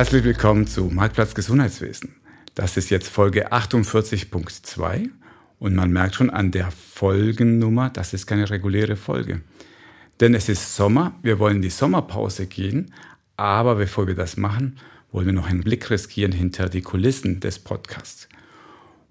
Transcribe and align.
Herzlich 0.00 0.24
willkommen 0.24 0.66
zu 0.66 0.84
Marktplatz 0.84 1.34
Gesundheitswesen. 1.34 2.14
Das 2.54 2.78
ist 2.78 2.88
jetzt 2.88 3.10
Folge 3.10 3.52
48.2 3.52 5.10
und 5.58 5.74
man 5.74 5.92
merkt 5.92 6.14
schon 6.14 6.30
an 6.30 6.50
der 6.52 6.70
Folgennummer, 6.70 7.90
das 7.90 8.14
ist 8.14 8.26
keine 8.26 8.48
reguläre 8.48 8.96
Folge. 8.96 9.42
Denn 10.18 10.34
es 10.34 10.48
ist 10.48 10.74
Sommer, 10.74 11.12
wir 11.20 11.38
wollen 11.38 11.60
die 11.60 11.68
Sommerpause 11.68 12.46
gehen, 12.46 12.94
aber 13.36 13.74
bevor 13.74 14.06
wir 14.06 14.14
das 14.14 14.38
machen, 14.38 14.78
wollen 15.12 15.26
wir 15.26 15.34
noch 15.34 15.50
einen 15.50 15.64
Blick 15.64 15.90
riskieren 15.90 16.32
hinter 16.32 16.70
die 16.70 16.80
Kulissen 16.80 17.40
des 17.40 17.58
Podcasts. 17.58 18.26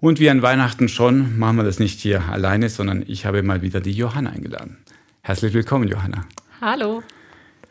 Und 0.00 0.18
wie 0.18 0.28
an 0.28 0.42
Weihnachten 0.42 0.88
schon, 0.88 1.38
machen 1.38 1.58
wir 1.58 1.62
das 1.62 1.78
nicht 1.78 2.00
hier 2.00 2.28
alleine, 2.28 2.68
sondern 2.68 3.04
ich 3.06 3.26
habe 3.26 3.44
mal 3.44 3.62
wieder 3.62 3.80
die 3.80 3.92
Johanna 3.92 4.30
eingeladen. 4.30 4.78
Herzlich 5.22 5.54
willkommen, 5.54 5.86
Johanna. 5.86 6.26
Hallo. 6.60 7.00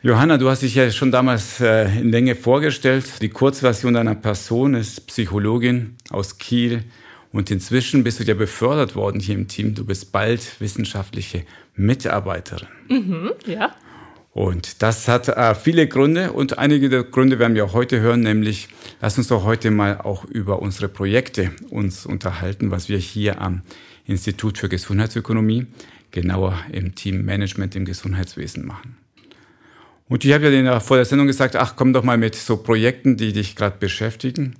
Johanna, 0.02 0.38
du 0.38 0.48
hast 0.48 0.62
dich 0.62 0.76
ja 0.76 0.90
schon 0.90 1.12
damals 1.12 1.60
äh, 1.60 1.84
in 2.00 2.10
Länge 2.10 2.34
vorgestellt. 2.34 3.20
Die 3.20 3.28
Kurzversion 3.28 3.92
deiner 3.92 4.14
Person 4.14 4.72
ist 4.72 5.06
Psychologin 5.08 5.96
aus 6.08 6.38
Kiel. 6.38 6.84
Und 7.32 7.50
inzwischen 7.50 8.02
bist 8.02 8.18
du 8.18 8.24
ja 8.24 8.32
befördert 8.32 8.96
worden 8.96 9.20
hier 9.20 9.34
im 9.34 9.46
Team. 9.46 9.74
Du 9.74 9.84
bist 9.84 10.10
bald 10.10 10.58
wissenschaftliche 10.58 11.44
Mitarbeiterin. 11.76 12.68
Mhm, 12.88 13.32
ja. 13.44 13.76
Und 14.32 14.80
das 14.80 15.06
hat 15.06 15.28
äh, 15.28 15.54
viele 15.54 15.86
Gründe 15.86 16.32
und 16.32 16.56
einige 16.56 16.88
der 16.88 17.04
Gründe 17.04 17.38
werden 17.38 17.54
wir 17.54 17.66
auch 17.66 17.74
heute 17.74 18.00
hören, 18.00 18.20
nämlich 18.20 18.68
lass 19.02 19.18
uns 19.18 19.28
doch 19.28 19.44
heute 19.44 19.70
mal 19.70 19.98
auch 19.98 20.24
über 20.24 20.62
unsere 20.62 20.88
Projekte 20.88 21.50
uns 21.68 22.06
unterhalten, 22.06 22.70
was 22.70 22.88
wir 22.88 22.98
hier 22.98 23.42
am 23.42 23.62
Institut 24.06 24.56
für 24.56 24.70
Gesundheitsökonomie, 24.70 25.66
genauer 26.10 26.58
im 26.72 26.94
Team 26.94 27.24
Management 27.24 27.76
im 27.76 27.84
Gesundheitswesen 27.84 28.66
machen. 28.66 28.99
Und 30.10 30.24
ich 30.24 30.32
habe 30.32 30.48
ja 30.50 30.80
vor 30.80 30.96
der 30.96 31.06
Sendung 31.06 31.28
gesagt, 31.28 31.54
ach, 31.54 31.76
komm 31.76 31.92
doch 31.92 32.02
mal 32.02 32.18
mit 32.18 32.34
so 32.34 32.56
Projekten, 32.56 33.16
die 33.16 33.32
dich 33.32 33.54
gerade 33.54 33.76
beschäftigen. 33.78 34.56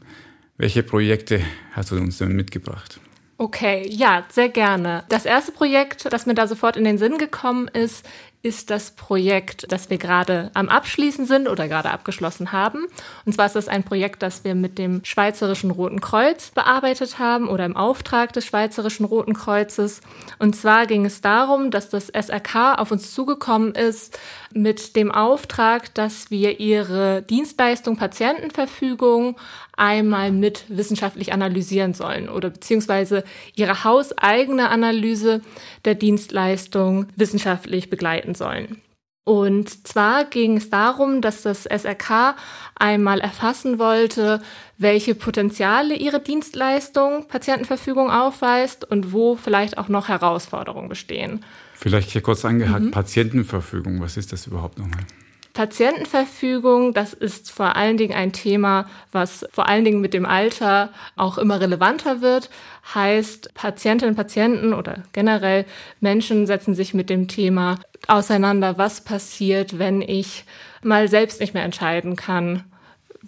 Welche 0.57 0.85
Projekte 0.85 1.41
hast 1.73 1.91
du 1.91 1.97
uns 1.97 2.19
denn 2.19 2.37
mitgebracht? 2.37 3.01
Okay, 3.37 3.85
ja, 3.91 4.25
sehr 4.29 4.49
gerne. 4.49 5.03
Das 5.09 5.27
erste 5.27 5.51
Projekt, 5.51 6.13
das 6.13 6.27
mir 6.27 6.35
da 6.35 6.47
sofort 6.47 6.77
in 6.77 6.85
den 6.85 6.99
Sinn 6.99 7.19
gekommen 7.19 7.67
ist, 7.67 8.09
ist 8.43 8.71
das 8.71 8.93
Projekt, 8.93 9.71
das 9.71 9.91
wir 9.91 9.99
gerade 9.99 10.51
am 10.55 10.69
Abschließen 10.69 11.27
sind 11.27 11.47
oder 11.47 11.69
gerade 11.69 11.91
abgeschlossen 11.91 12.53
haben. 12.53 12.87
Und 13.27 13.35
zwar 13.35 13.47
ist 13.47 13.57
das 13.57 13.69
ein 13.69 13.85
Projekt, 13.85 14.23
das 14.23 14.45
wir 14.45 14.55
mit 14.55 14.79
dem 14.79 15.05
Schweizerischen 15.05 15.71
Roten 15.71 16.01
Kreuz 16.01 16.51
bearbeitet 16.51 17.19
haben 17.19 17.49
oder 17.49 17.67
im 17.67 17.77
Auftrag 17.77 18.33
des 18.33 18.47
Schweizerischen 18.47 19.05
Roten 19.05 19.35
Kreuzes. 19.35 20.01
Und 20.39 20.57
zwar 20.57 20.87
ging 20.87 21.05
es 21.05 21.21
darum, 21.21 21.71
dass 21.71 21.91
das 21.91 22.09
SRK 22.09 22.77
auf 22.77 22.91
uns 22.91 23.13
zugekommen 23.13 23.75
ist 23.75 24.19
mit 24.53 24.97
dem 24.97 25.13
Auftrag, 25.13 25.95
dass 25.95 26.31
wir 26.31 26.61
ihre 26.61 27.23
Dienstleistung 27.23 27.97
Patientenverfügung 27.97 29.37
einmal 29.81 30.31
mit 30.31 30.65
wissenschaftlich 30.69 31.33
analysieren 31.33 31.95
sollen 31.95 32.29
oder 32.29 32.51
beziehungsweise 32.51 33.25
ihre 33.55 33.83
hauseigene 33.85 34.69
Analyse 34.69 35.41
der 35.87 35.95
Dienstleistung 35.95 37.07
wissenschaftlich 37.17 37.89
begleiten 37.89 38.30
sollen. 38.35 38.81
Und 39.25 39.87
zwar 39.87 40.25
ging 40.25 40.57
es 40.57 40.71
darum, 40.71 41.21
dass 41.21 41.43
das 41.43 41.65
SRK 41.65 42.35
einmal 42.75 43.21
erfassen 43.21 43.79
wollte, 43.79 44.41
welche 44.79 45.15
Potenziale 45.15 45.95
ihre 45.95 46.21
Dienstleistung 46.21 47.29
Patientenverfügung 47.29 48.11
aufweist 48.11 48.91
und 48.91 49.13
wo 49.13 49.37
vielleicht 49.37 49.79
auch 49.79 49.89
noch 49.89 50.09
Herausforderungen 50.09 50.89
bestehen. 50.89 51.45
Vielleicht 51.75 52.11
hier 52.11 52.23
kurz 52.23 52.45
angehakt, 52.45 52.87
mhm. 52.87 52.91
Patientenverfügung, 52.91 54.01
was 54.01 54.17
ist 54.17 54.33
das 54.33 54.47
überhaupt 54.47 54.79
nochmal? 54.79 55.05
Patientenverfügung, 55.53 56.95
das 56.95 57.13
ist 57.13 57.51
vor 57.51 57.77
allen 57.77 57.97
Dingen 57.97 58.15
ein 58.15 58.33
Thema, 58.33 58.89
was 59.11 59.47
vor 59.51 59.69
allen 59.69 59.85
Dingen 59.85 60.01
mit 60.01 60.15
dem 60.15 60.25
Alter 60.25 60.91
auch 61.17 61.39
immer 61.39 61.61
relevanter 61.61 62.21
wird. 62.21 62.51
Heißt, 62.95 63.53
Patientinnen 63.55 64.13
und 64.13 64.17
Patienten 64.17 64.73
oder 64.73 65.03
generell 65.13 65.65
Menschen 66.01 66.47
setzen 66.47 66.75
sich 66.75 66.95
mit 66.95 67.11
dem 67.11 67.27
Thema 67.29 67.79
auseinander, 68.07 68.79
was 68.79 69.03
passiert, 69.03 69.79
wenn 69.79 70.03
ich 70.03 70.45
mal 70.83 71.09
selbst 71.09 71.41
nicht 71.41 71.55
mehr 71.55 71.65
entscheiden 71.65 72.17
kann, 72.17 72.65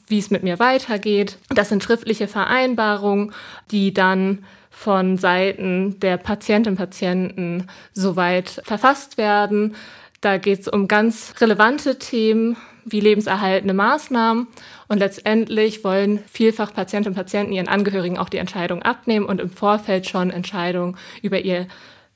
wie 0.07 0.19
es 0.19 0.31
mit 0.31 0.43
mir 0.43 0.59
weitergeht. 0.59 1.39
Das 1.49 1.69
sind 1.69 1.83
schriftliche 1.83 2.29
Vereinbarungen, 2.29 3.33
die 3.71 3.93
dann 3.93 4.45
von 4.71 5.19
Seiten 5.19 6.01
der 6.01 6.17
Patientinnen 6.17 6.75
und 6.75 6.85
Patienten 6.85 7.69
soweit 7.93 8.63
verfasst 8.65 9.19
werden, 9.19 9.77
da 10.23 10.39
geht 10.39 10.61
es 10.61 10.69
um 10.69 10.89
ganz 10.89 11.35
relevante 11.41 11.99
Themen 11.99 12.57
wie 12.85 13.01
lebenserhaltende 13.01 13.75
Maßnahmen. 13.75 14.47
Und 14.89 14.99
letztendlich 14.99 15.85
wollen 15.85 16.21
vielfach 16.31 16.73
Patientinnen 16.73 17.13
und 17.13 17.23
Patienten 17.23 17.53
ihren 17.53 17.69
Angehörigen 17.69 18.19
auch 18.19 18.29
die 18.29 18.39
Entscheidung 18.39 18.83
abnehmen 18.83 19.27
und 19.27 19.41
im 19.41 19.51
Vorfeld 19.51 20.09
schon 20.09 20.31
Entscheidungen 20.31 20.97
über 21.23 21.41
ihr 21.41 21.67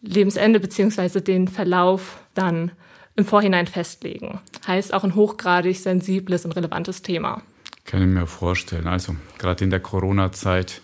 Lebensende 0.03 0.61
beziehungsweise 0.61 1.21
den 1.21 1.49
Verlauf 1.49 2.19
dann 2.35 2.71
im 3.17 3.25
Vorhinein 3.25 3.67
festlegen. 3.67 4.41
Heißt 4.67 4.95
auch 4.95 5.03
ein 5.03 5.15
hochgradig 5.15 5.79
sensibles 5.79 6.45
und 6.45 6.53
relevantes 6.53 7.03
Thema. 7.03 7.43
Kann 7.87 8.03
ich 8.03 8.09
mir 8.09 8.27
vorstellen. 8.27 8.87
Also 8.87 9.17
gerade 9.39 9.65
in 9.65 9.71
der 9.71 9.81
Corona-Zeit 9.81 10.81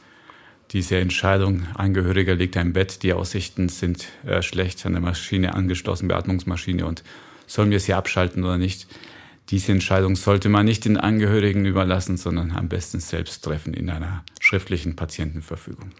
diese 0.72 0.98
Entscheidung, 0.98 1.66
Angehöriger 1.74 2.34
liegt 2.34 2.56
im 2.56 2.72
Bett, 2.72 3.02
die 3.02 3.12
Aussichten 3.12 3.68
sind 3.68 4.06
äh, 4.24 4.42
schlecht, 4.42 4.84
an 4.86 4.92
der 4.92 5.02
Maschine 5.02 5.54
angeschlossen, 5.54 6.08
Beatmungsmaschine 6.08 6.86
und 6.86 7.02
sollen 7.46 7.70
wir 7.70 7.80
sie 7.80 7.94
abschalten 7.94 8.44
oder 8.44 8.56
nicht? 8.56 8.86
Diese 9.50 9.72
Entscheidung 9.72 10.16
sollte 10.16 10.48
man 10.48 10.64
nicht 10.64 10.84
den 10.84 10.96
Angehörigen 10.96 11.66
überlassen, 11.66 12.16
sondern 12.16 12.52
am 12.52 12.68
besten 12.68 13.00
selbst 13.00 13.44
treffen 13.44 13.74
in 13.74 13.90
einer 13.90 14.24
schriftlichen 14.40 14.96
Patientenverfügung. 14.96 15.90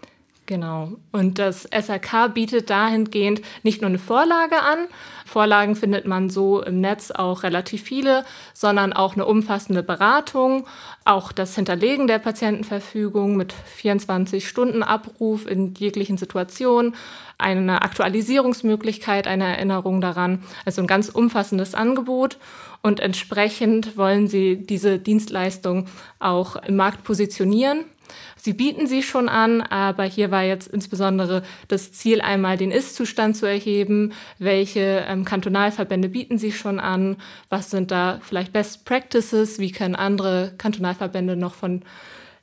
Genau. 0.45 0.93
Und 1.11 1.39
das 1.39 1.63
SRK 1.63 2.27
bietet 2.27 2.69
dahingehend 2.69 3.41
nicht 3.63 3.81
nur 3.81 3.89
eine 3.89 3.99
Vorlage 3.99 4.61
an, 4.61 4.87
Vorlagen 5.25 5.75
findet 5.75 6.05
man 6.05 6.29
so 6.29 6.61
im 6.61 6.79
Netz 6.81 7.09
auch 7.09 7.43
relativ 7.43 7.83
viele, 7.83 8.23
sondern 8.53 8.93
auch 8.93 9.15
eine 9.15 9.25
umfassende 9.25 9.81
Beratung, 9.81 10.67
auch 11.05 11.31
das 11.31 11.55
Hinterlegen 11.55 12.07
der 12.07 12.19
Patientenverfügung 12.19 13.35
mit 13.35 13.51
24 13.53 14.47
Stunden 14.47 14.83
Abruf 14.83 15.47
in 15.47 15.73
jeglichen 15.73 16.17
Situationen, 16.17 16.95
eine 17.37 17.81
Aktualisierungsmöglichkeit, 17.81 19.27
eine 19.27 19.45
Erinnerung 19.45 20.01
daran, 20.01 20.43
also 20.65 20.81
ein 20.81 20.87
ganz 20.87 21.09
umfassendes 21.09 21.73
Angebot. 21.73 22.37
Und 22.81 22.99
entsprechend 22.99 23.97
wollen 23.97 24.27
sie 24.27 24.57
diese 24.57 24.99
Dienstleistung 24.99 25.87
auch 26.19 26.57
im 26.57 26.75
Markt 26.75 27.03
positionieren 27.03 27.85
Sie 28.35 28.53
bieten 28.53 28.87
sie 28.87 29.03
schon 29.03 29.29
an, 29.29 29.61
aber 29.61 30.03
hier 30.03 30.31
war 30.31 30.43
jetzt 30.43 30.67
insbesondere 30.67 31.43
das 31.67 31.91
Ziel, 31.91 32.21
einmal 32.21 32.57
den 32.57 32.71
Ist-Zustand 32.71 33.37
zu 33.37 33.45
erheben. 33.45 34.13
Welche 34.39 35.05
ähm, 35.07 35.25
Kantonalverbände 35.25 36.09
bieten 36.09 36.37
sie 36.37 36.51
schon 36.51 36.79
an? 36.79 37.17
Was 37.49 37.69
sind 37.69 37.91
da 37.91 38.19
vielleicht 38.21 38.53
Best 38.53 38.85
Practices? 38.85 39.59
Wie 39.59 39.71
können 39.71 39.95
andere 39.95 40.53
Kantonalverbände 40.57 41.35
noch 41.35 41.55
von 41.55 41.83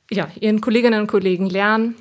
ja, 0.09 0.27
ihren 0.39 0.61
Kolleginnen 0.61 1.01
und 1.01 1.07
Kollegen 1.07 1.49
lernen? 1.49 1.95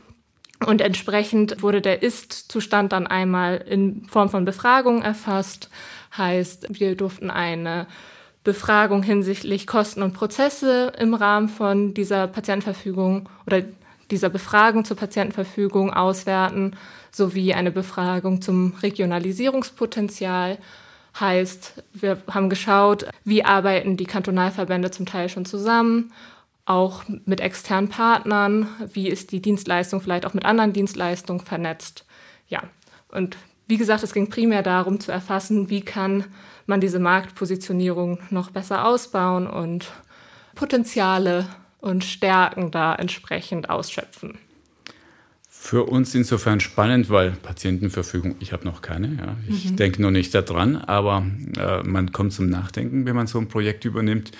Und 0.66 0.82
entsprechend 0.82 1.62
wurde 1.62 1.80
der 1.80 2.02
Ist-Zustand 2.02 2.92
dann 2.92 3.06
einmal 3.06 3.56
in 3.56 4.04
Form 4.08 4.28
von 4.28 4.44
Befragung 4.44 5.02
erfasst. 5.02 5.70
Heißt, 6.16 6.66
wir 6.70 6.96
durften 6.96 7.30
eine 7.30 7.86
Befragung 8.42 9.02
hinsichtlich 9.02 9.66
Kosten 9.66 10.02
und 10.02 10.14
Prozesse 10.14 10.92
im 10.98 11.14
Rahmen 11.14 11.48
von 11.48 11.92
dieser 11.92 12.26
Patientenverfügung 12.26 13.28
oder 13.46 13.62
dieser 14.10 14.30
Befragung 14.30 14.84
zur 14.84 14.96
Patientenverfügung 14.96 15.92
auswerten, 15.92 16.76
sowie 17.12 17.54
eine 17.54 17.70
Befragung 17.70 18.40
zum 18.40 18.74
Regionalisierungspotenzial. 18.82 20.58
Heißt, 21.18 21.82
wir 21.92 22.22
haben 22.30 22.50
geschaut, 22.50 23.06
wie 23.24 23.44
arbeiten 23.44 23.96
die 23.96 24.06
Kantonalverbände 24.06 24.90
zum 24.90 25.06
Teil 25.06 25.28
schon 25.28 25.44
zusammen, 25.44 26.12
auch 26.64 27.04
mit 27.24 27.40
externen 27.40 27.88
Partnern, 27.88 28.68
wie 28.92 29.08
ist 29.08 29.32
die 29.32 29.42
Dienstleistung 29.42 30.00
vielleicht 30.00 30.24
auch 30.24 30.34
mit 30.34 30.44
anderen 30.44 30.72
Dienstleistungen 30.72 31.40
vernetzt. 31.40 32.04
Ja, 32.48 32.62
und 33.08 33.36
wie 33.70 33.78
gesagt, 33.78 34.02
es 34.02 34.12
ging 34.12 34.28
primär 34.28 34.62
darum 34.62 35.00
zu 35.00 35.12
erfassen, 35.12 35.70
wie 35.70 35.80
kann 35.80 36.24
man 36.66 36.80
diese 36.80 36.98
Marktpositionierung 36.98 38.18
noch 38.30 38.50
besser 38.50 38.84
ausbauen 38.84 39.46
und 39.46 39.90
Potenziale 40.54 41.46
und 41.78 42.04
Stärken 42.04 42.70
da 42.70 42.94
entsprechend 42.94 43.70
ausschöpfen. 43.70 44.38
Für 45.48 45.84
uns 45.84 46.14
insofern 46.14 46.58
spannend, 46.60 47.10
weil 47.10 47.32
Patientenverfügung, 47.32 48.36
ich 48.40 48.52
habe 48.52 48.64
noch 48.64 48.82
keine, 48.82 49.08
ja. 49.08 49.36
ich 49.48 49.70
mhm. 49.70 49.76
denke 49.76 50.02
noch 50.02 50.10
nicht 50.10 50.34
daran, 50.34 50.76
aber 50.76 51.24
äh, 51.56 51.82
man 51.82 52.12
kommt 52.12 52.32
zum 52.32 52.48
Nachdenken, 52.48 53.06
wenn 53.06 53.14
man 53.14 53.26
so 53.26 53.38
ein 53.38 53.48
Projekt 53.48 53.84
übernimmt. 53.84 54.32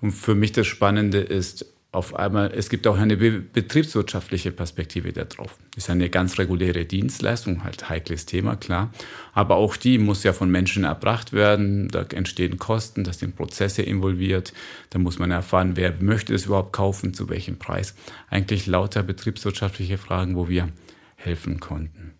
Und 0.00 0.12
für 0.12 0.34
mich 0.34 0.52
das 0.52 0.66
Spannende 0.66 1.18
ist, 1.18 1.64
auf 1.90 2.14
einmal, 2.14 2.52
es 2.54 2.68
gibt 2.68 2.86
auch 2.86 2.98
eine 2.98 3.16
betriebswirtschaftliche 3.16 4.52
Perspektive 4.52 5.10
darauf. 5.12 5.56
Ist 5.74 5.88
eine 5.88 6.10
ganz 6.10 6.38
reguläre 6.38 6.84
Dienstleistung, 6.84 7.64
halt 7.64 7.88
heikles 7.88 8.26
Thema, 8.26 8.56
klar. 8.56 8.92
Aber 9.32 9.56
auch 9.56 9.74
die 9.74 9.96
muss 9.96 10.22
ja 10.22 10.34
von 10.34 10.50
Menschen 10.50 10.84
erbracht 10.84 11.32
werden. 11.32 11.88
Da 11.88 12.02
entstehen 12.02 12.58
Kosten, 12.58 13.04
da 13.04 13.14
sind 13.14 13.36
Prozesse 13.36 13.80
involviert. 13.80 14.52
Da 14.90 14.98
muss 14.98 15.18
man 15.18 15.30
erfahren, 15.30 15.76
wer 15.76 15.94
möchte 15.98 16.34
es 16.34 16.44
überhaupt 16.44 16.74
kaufen, 16.74 17.14
zu 17.14 17.30
welchem 17.30 17.58
Preis. 17.58 17.94
Eigentlich 18.28 18.66
lauter 18.66 19.02
betriebswirtschaftliche 19.02 19.96
Fragen, 19.96 20.36
wo 20.36 20.46
wir 20.48 20.68
helfen 21.16 21.58
konnten. 21.58 22.12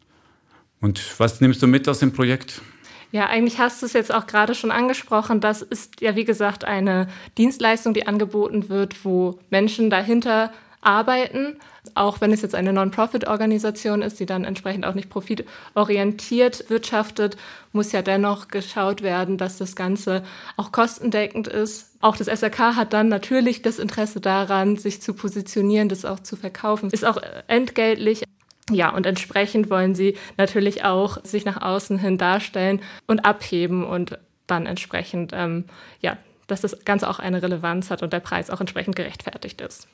Und 0.80 1.20
was 1.20 1.42
nimmst 1.42 1.62
du 1.62 1.66
mit 1.66 1.86
aus 1.88 1.98
dem 1.98 2.12
Projekt? 2.12 2.62
Ja, 3.10 3.26
eigentlich 3.26 3.58
hast 3.58 3.80
du 3.80 3.86
es 3.86 3.94
jetzt 3.94 4.12
auch 4.12 4.26
gerade 4.26 4.54
schon 4.54 4.70
angesprochen. 4.70 5.40
Das 5.40 5.62
ist 5.62 6.00
ja, 6.00 6.14
wie 6.14 6.24
gesagt, 6.24 6.64
eine 6.64 7.08
Dienstleistung, 7.38 7.94
die 7.94 8.06
angeboten 8.06 8.68
wird, 8.68 9.04
wo 9.04 9.38
Menschen 9.50 9.88
dahinter 9.88 10.52
arbeiten, 10.80 11.56
auch 11.94 12.20
wenn 12.20 12.32
es 12.32 12.42
jetzt 12.42 12.54
eine 12.54 12.72
Non-Profit-Organisation 12.72 14.02
ist, 14.02 14.20
die 14.20 14.26
dann 14.26 14.44
entsprechend 14.44 14.86
auch 14.86 14.94
nicht 14.94 15.10
profitorientiert 15.10 16.70
wirtschaftet, 16.70 17.36
muss 17.72 17.92
ja 17.92 18.02
dennoch 18.02 18.48
geschaut 18.48 19.02
werden, 19.02 19.38
dass 19.38 19.58
das 19.58 19.74
Ganze 19.74 20.22
auch 20.56 20.70
kostendeckend 20.70 21.48
ist. 21.48 21.90
Auch 22.00 22.16
das 22.16 22.28
SRK 22.28 22.76
hat 22.76 22.92
dann 22.92 23.08
natürlich 23.08 23.62
das 23.62 23.78
Interesse 23.78 24.20
daran, 24.20 24.76
sich 24.76 25.02
zu 25.02 25.14
positionieren, 25.14 25.88
das 25.88 26.04
auch 26.04 26.20
zu 26.20 26.36
verkaufen. 26.36 26.90
Ist 26.90 27.04
auch 27.04 27.20
entgeltlich. 27.48 28.22
Ja, 28.70 28.90
und 28.90 29.06
entsprechend 29.06 29.70
wollen 29.70 29.94
sie 29.94 30.16
natürlich 30.36 30.84
auch 30.84 31.24
sich 31.24 31.44
nach 31.44 31.60
außen 31.60 31.98
hin 31.98 32.18
darstellen 32.18 32.80
und 33.06 33.24
abheben 33.24 33.84
und 33.84 34.18
dann 34.46 34.66
entsprechend, 34.66 35.32
ähm, 35.34 35.64
ja, 36.00 36.16
dass 36.46 36.60
das 36.60 36.84
Ganze 36.84 37.08
auch 37.08 37.18
eine 37.18 37.42
Relevanz 37.42 37.90
hat 37.90 38.02
und 38.02 38.12
der 38.12 38.20
Preis 38.20 38.50
auch 38.50 38.60
entsprechend 38.60 38.96
gerechtfertigt 38.96 39.60
ist. 39.60 39.86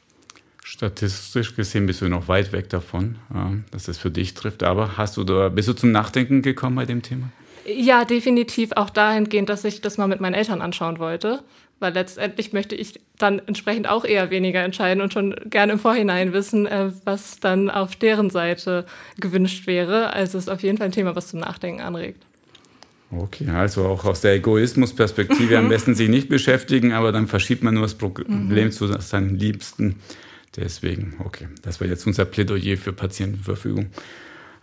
Statistisch 0.62 1.56
gesehen 1.56 1.86
bist 1.86 2.00
du 2.00 2.08
noch 2.08 2.28
weit 2.28 2.52
weg 2.52 2.70
davon, 2.70 3.18
dass 3.70 3.86
es 3.86 3.98
für 3.98 4.10
dich 4.10 4.32
trifft. 4.32 4.62
Aber 4.62 4.96
hast 4.96 5.18
du 5.18 5.24
da, 5.24 5.50
bist 5.50 5.68
du 5.68 5.74
zum 5.74 5.90
Nachdenken 5.90 6.40
gekommen 6.40 6.76
bei 6.76 6.86
dem 6.86 7.02
Thema? 7.02 7.28
Ja, 7.66 8.06
definitiv 8.06 8.72
auch 8.72 8.88
dahingehend, 8.88 9.50
dass 9.50 9.64
ich 9.64 9.82
das 9.82 9.98
mal 9.98 10.06
mit 10.06 10.20
meinen 10.20 10.34
Eltern 10.34 10.62
anschauen 10.62 10.98
wollte 10.98 11.42
weil 11.80 11.92
letztendlich 11.92 12.52
möchte 12.52 12.74
ich 12.74 13.00
dann 13.18 13.40
entsprechend 13.46 13.88
auch 13.88 14.04
eher 14.04 14.30
weniger 14.30 14.62
entscheiden 14.62 15.02
und 15.02 15.12
schon 15.12 15.34
gerne 15.46 15.72
im 15.72 15.78
Vorhinein 15.78 16.32
wissen, 16.32 16.66
äh, 16.66 16.90
was 17.04 17.40
dann 17.40 17.70
auf 17.70 17.96
deren 17.96 18.30
Seite 18.30 18.86
gewünscht 19.20 19.66
wäre. 19.66 20.12
Also 20.12 20.38
es 20.38 20.44
ist 20.44 20.50
auf 20.50 20.62
jeden 20.62 20.78
Fall 20.78 20.86
ein 20.86 20.92
Thema, 20.92 21.14
was 21.14 21.28
zum 21.28 21.40
Nachdenken 21.40 21.80
anregt. 21.80 22.24
Okay, 23.10 23.48
also 23.50 23.86
auch 23.86 24.04
aus 24.04 24.22
der 24.22 24.34
Egoismusperspektive 24.34 25.58
am 25.58 25.68
besten 25.70 25.94
sich 25.94 26.08
nicht 26.08 26.28
beschäftigen, 26.28 26.92
aber 26.92 27.12
dann 27.12 27.28
verschiebt 27.28 27.62
man 27.62 27.74
nur 27.74 27.84
das 27.84 27.94
Problem 27.94 28.66
mhm. 28.66 28.72
zu 28.72 28.86
seinen 29.00 29.38
Liebsten. 29.38 29.96
Deswegen, 30.56 31.16
okay, 31.24 31.48
das 31.62 31.80
war 31.80 31.88
jetzt 31.88 32.06
unser 32.06 32.24
Plädoyer 32.24 32.76
für 32.76 32.92
Patientenverfügung. 32.92 33.86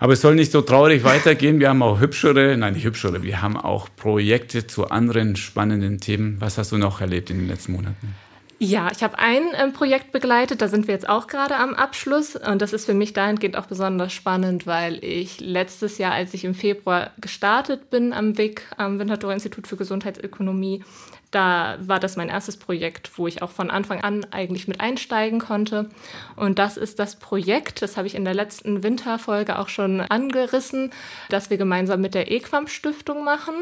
Aber 0.02 0.14
es 0.14 0.22
soll 0.22 0.34
nicht 0.34 0.52
so 0.52 0.64
traurig 0.64 1.04
weitergehen. 1.04 1.60
Wir 1.60 1.70
haben 1.70 1.84
auch 1.84 2.00
hübschere, 2.00 2.58
nein, 2.58 2.74
nicht 2.74 2.86
hübschere, 2.86 3.22
wir 3.22 3.44
haben 3.44 3.56
auch 3.56 3.88
Projekte 3.96 4.66
zu 4.66 4.90
anderen 4.90 5.36
spannenden 5.36 6.00
Themen. 6.00 6.38
Was 6.40 6.58
hast 6.58 6.72
du 6.72 6.78
noch 6.80 7.02
erlebt 7.02 7.30
in 7.30 7.38
den 7.38 7.48
letzten 7.48 7.74
Monaten? 7.74 8.16
Ja, 8.58 8.90
ich 8.92 9.04
habe 9.04 9.20
ein 9.20 9.54
äh, 9.54 9.68
Projekt 9.70 10.12
begleitet, 10.12 10.64
da 10.64 10.70
sind 10.70 10.88
wir 10.88 10.96
jetzt 10.96 11.08
auch 11.08 11.28
gerade 11.28 11.56
am 11.56 11.76
Abschluss. 11.76 12.36
Und 12.36 12.64
das 12.64 12.74
ist 12.74 12.86
für 12.86 12.96
mich 12.96 13.14
dahingehend 13.14 13.56
auch 13.56 13.68
besonders 13.68 14.12
spannend, 14.12 14.66
weil 14.66 15.04
ich 15.04 15.40
letztes 15.40 16.00
Jahr, 16.00 16.14
als 16.14 16.34
ich 16.34 16.46
im 16.46 16.56
Februar 16.56 17.12
gestartet 17.22 17.92
bin 17.92 18.12
am 18.12 18.40
WIC, 18.40 18.64
am 18.78 18.98
Winterthur 18.98 19.34
Institut 19.34 19.68
für 19.68 19.78
Gesundheitsökonomie, 19.78 20.84
da 21.32 21.78
war 21.80 22.00
das 22.00 22.18
mein 22.18 22.30
erstes 22.30 22.58
Projekt, 22.58 23.18
wo 23.18 23.26
ich 23.26 23.42
auch 23.42 23.52
von 23.52 23.72
Anfang 23.72 24.04
an 24.04 24.26
eigentlich 24.32 24.68
mit 24.68 24.82
einsteigen 24.82 25.40
konnte. 25.40 25.90
Und 26.36 26.60
das 26.60 26.78
ist 26.78 27.00
das 27.00 27.16
Projekt, 27.16 27.82
das 27.82 27.98
habe 27.98 28.08
ich 28.08 28.16
in 28.16 28.26
der 28.26 28.34
letzten 28.34 28.84
Winterfolge 28.84 29.58
auch 29.58 29.70
schon 29.70 30.02
angerissen, 30.02 30.92
das 31.30 31.50
wir 31.50 31.58
gemeinsam 31.58 32.02
mit 32.02 32.14
der 32.14 32.32
EQUAM 32.32 32.68
Stiftung 32.68 33.24
machen 33.24 33.56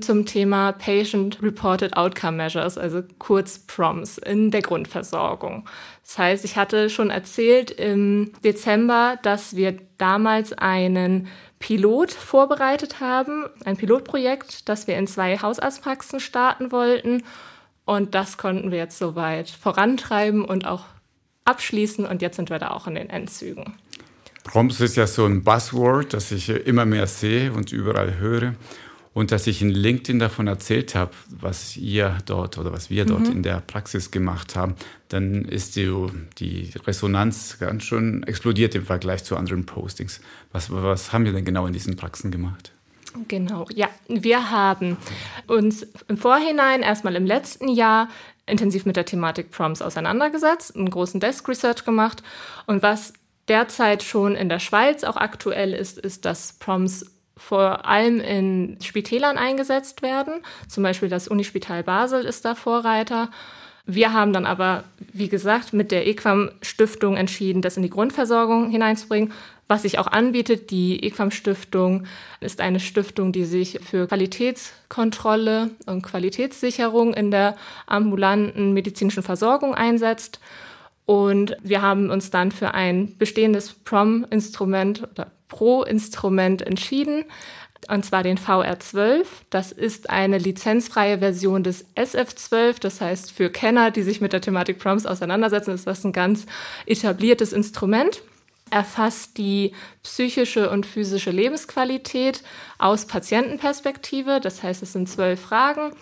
zum 0.00 0.26
Thema 0.26 0.72
Patient 0.72 1.42
Reported 1.42 1.96
Outcome 1.96 2.36
Measures, 2.36 2.78
also 2.78 3.02
kurz 3.18 3.58
PROMS 3.58 4.18
in 4.18 4.50
der 4.50 4.62
Grundversorgung. 4.62 5.68
Das 6.04 6.18
heißt, 6.18 6.44
ich 6.44 6.56
hatte 6.56 6.88
schon 6.88 7.10
erzählt 7.10 7.70
im 7.72 8.32
Dezember, 8.44 9.18
dass 9.22 9.56
wir 9.56 9.76
damals 9.98 10.52
einen 10.52 11.26
Pilot 11.58 12.12
vorbereitet 12.12 13.00
haben, 13.00 13.46
ein 13.64 13.76
Pilotprojekt, 13.76 14.68
das 14.68 14.86
wir 14.86 14.96
in 14.96 15.08
zwei 15.08 15.36
Hausarztpraxen 15.38 16.20
starten 16.20 16.70
wollten. 16.70 17.24
Und 17.84 18.14
das 18.14 18.38
konnten 18.38 18.70
wir 18.70 18.78
jetzt 18.78 18.98
soweit 18.98 19.50
vorantreiben 19.50 20.44
und 20.44 20.66
auch 20.66 20.84
abschließen. 21.44 22.06
Und 22.06 22.22
jetzt 22.22 22.36
sind 22.36 22.50
wir 22.50 22.60
da 22.60 22.70
auch 22.70 22.86
in 22.86 22.94
den 22.94 23.10
Endzügen. 23.10 23.74
Prompts 24.44 24.80
ist 24.80 24.96
ja 24.96 25.06
so 25.06 25.24
ein 25.24 25.42
Buzzword, 25.42 26.14
das 26.14 26.30
ich 26.30 26.48
immer 26.48 26.84
mehr 26.84 27.06
sehe 27.06 27.52
und 27.52 27.72
überall 27.72 28.18
höre 28.18 28.54
und 29.18 29.32
dass 29.32 29.48
ich 29.48 29.62
in 29.62 29.70
LinkedIn 29.70 30.20
davon 30.20 30.46
erzählt 30.46 30.94
habe, 30.94 31.10
was 31.28 31.76
ihr 31.76 32.18
dort 32.24 32.56
oder 32.56 32.72
was 32.72 32.88
wir 32.88 33.04
dort 33.04 33.26
mhm. 33.26 33.32
in 33.32 33.42
der 33.42 33.60
Praxis 33.60 34.12
gemacht 34.12 34.54
haben, 34.54 34.76
dann 35.08 35.44
ist 35.44 35.74
die, 35.74 35.92
die 36.38 36.70
Resonanz 36.86 37.58
ganz 37.58 37.82
schön 37.82 38.22
explodiert 38.22 38.76
im 38.76 38.84
Vergleich 38.84 39.24
zu 39.24 39.36
anderen 39.36 39.66
Postings. 39.66 40.20
Was, 40.52 40.70
was 40.70 41.12
haben 41.12 41.24
wir 41.24 41.32
denn 41.32 41.44
genau 41.44 41.66
in 41.66 41.72
diesen 41.72 41.96
Praxen 41.96 42.30
gemacht? 42.30 42.70
Genau, 43.26 43.66
ja. 43.74 43.88
Wir 44.06 44.52
haben 44.52 44.96
uns 45.48 45.84
im 46.06 46.16
Vorhinein, 46.16 46.82
erstmal 46.82 47.16
im 47.16 47.26
letzten 47.26 47.66
Jahr, 47.66 48.10
intensiv 48.46 48.86
mit 48.86 48.94
der 48.94 49.04
Thematik 49.04 49.50
Prompts 49.50 49.82
auseinandergesetzt, 49.82 50.76
einen 50.76 50.90
großen 50.90 51.18
Desk 51.18 51.48
Research 51.48 51.84
gemacht. 51.84 52.22
Und 52.66 52.84
was 52.84 53.14
derzeit 53.48 54.04
schon 54.04 54.36
in 54.36 54.48
der 54.48 54.60
Schweiz 54.60 55.02
auch 55.02 55.16
aktuell 55.16 55.74
ist, 55.74 55.98
ist, 55.98 56.24
dass 56.24 56.52
Prompts 56.52 57.17
vor 57.38 57.86
allem 57.86 58.20
in 58.20 58.76
Spitälern 58.82 59.38
eingesetzt 59.38 60.02
werden. 60.02 60.34
Zum 60.68 60.82
Beispiel 60.82 61.08
das 61.08 61.28
Unispital 61.28 61.82
Basel 61.82 62.24
ist 62.24 62.44
da 62.44 62.54
Vorreiter. 62.54 63.30
Wir 63.86 64.12
haben 64.12 64.34
dann 64.34 64.44
aber, 64.44 64.84
wie 65.14 65.28
gesagt, 65.28 65.72
mit 65.72 65.90
der 65.92 66.06
EQUAM-Stiftung 66.06 67.16
entschieden, 67.16 67.62
das 67.62 67.78
in 67.78 67.82
die 67.82 67.88
Grundversorgung 67.88 68.68
hineinzubringen. 68.68 69.32
Was 69.66 69.82
sich 69.82 69.98
auch 69.98 70.06
anbietet, 70.08 70.70
die 70.70 71.02
EQUAM-Stiftung 71.02 72.04
ist 72.40 72.60
eine 72.60 72.80
Stiftung, 72.80 73.32
die 73.32 73.44
sich 73.44 73.80
für 73.82 74.06
Qualitätskontrolle 74.06 75.70
und 75.86 76.02
Qualitätssicherung 76.02 77.14
in 77.14 77.30
der 77.30 77.56
ambulanten 77.86 78.74
medizinischen 78.74 79.22
Versorgung 79.22 79.74
einsetzt. 79.74 80.38
Und 81.06 81.56
wir 81.62 81.80
haben 81.80 82.10
uns 82.10 82.30
dann 82.30 82.52
für 82.52 82.74
ein 82.74 83.16
bestehendes 83.16 83.72
PROM-Instrument 83.72 85.08
oder 85.10 85.30
Pro-Instrument 85.48 86.62
entschieden, 86.62 87.24
und 87.88 88.04
zwar 88.04 88.22
den 88.22 88.38
VR12. 88.38 89.24
Das 89.50 89.72
ist 89.72 90.10
eine 90.10 90.38
lizenzfreie 90.38 91.18
Version 91.18 91.62
des 91.62 91.86
SF12. 91.94 92.80
Das 92.80 93.00
heißt, 93.00 93.32
für 93.32 93.50
Kenner, 93.50 93.90
die 93.90 94.02
sich 94.02 94.20
mit 94.20 94.32
der 94.32 94.40
Thematik 94.40 94.78
Prompts 94.78 95.06
auseinandersetzen, 95.06 95.72
ist 95.72 95.86
das 95.86 96.04
ein 96.04 96.12
ganz 96.12 96.46
etabliertes 96.86 97.52
Instrument. 97.52 98.22
Erfasst 98.70 99.38
die 99.38 99.72
psychische 100.02 100.68
und 100.68 100.84
physische 100.84 101.30
Lebensqualität 101.30 102.42
aus 102.78 103.06
Patientenperspektive. 103.06 104.40
Das 104.42 104.62
heißt, 104.62 104.82
es 104.82 104.92
sind 104.92 105.08
zwölf 105.08 105.40
Fragen, 105.40 105.92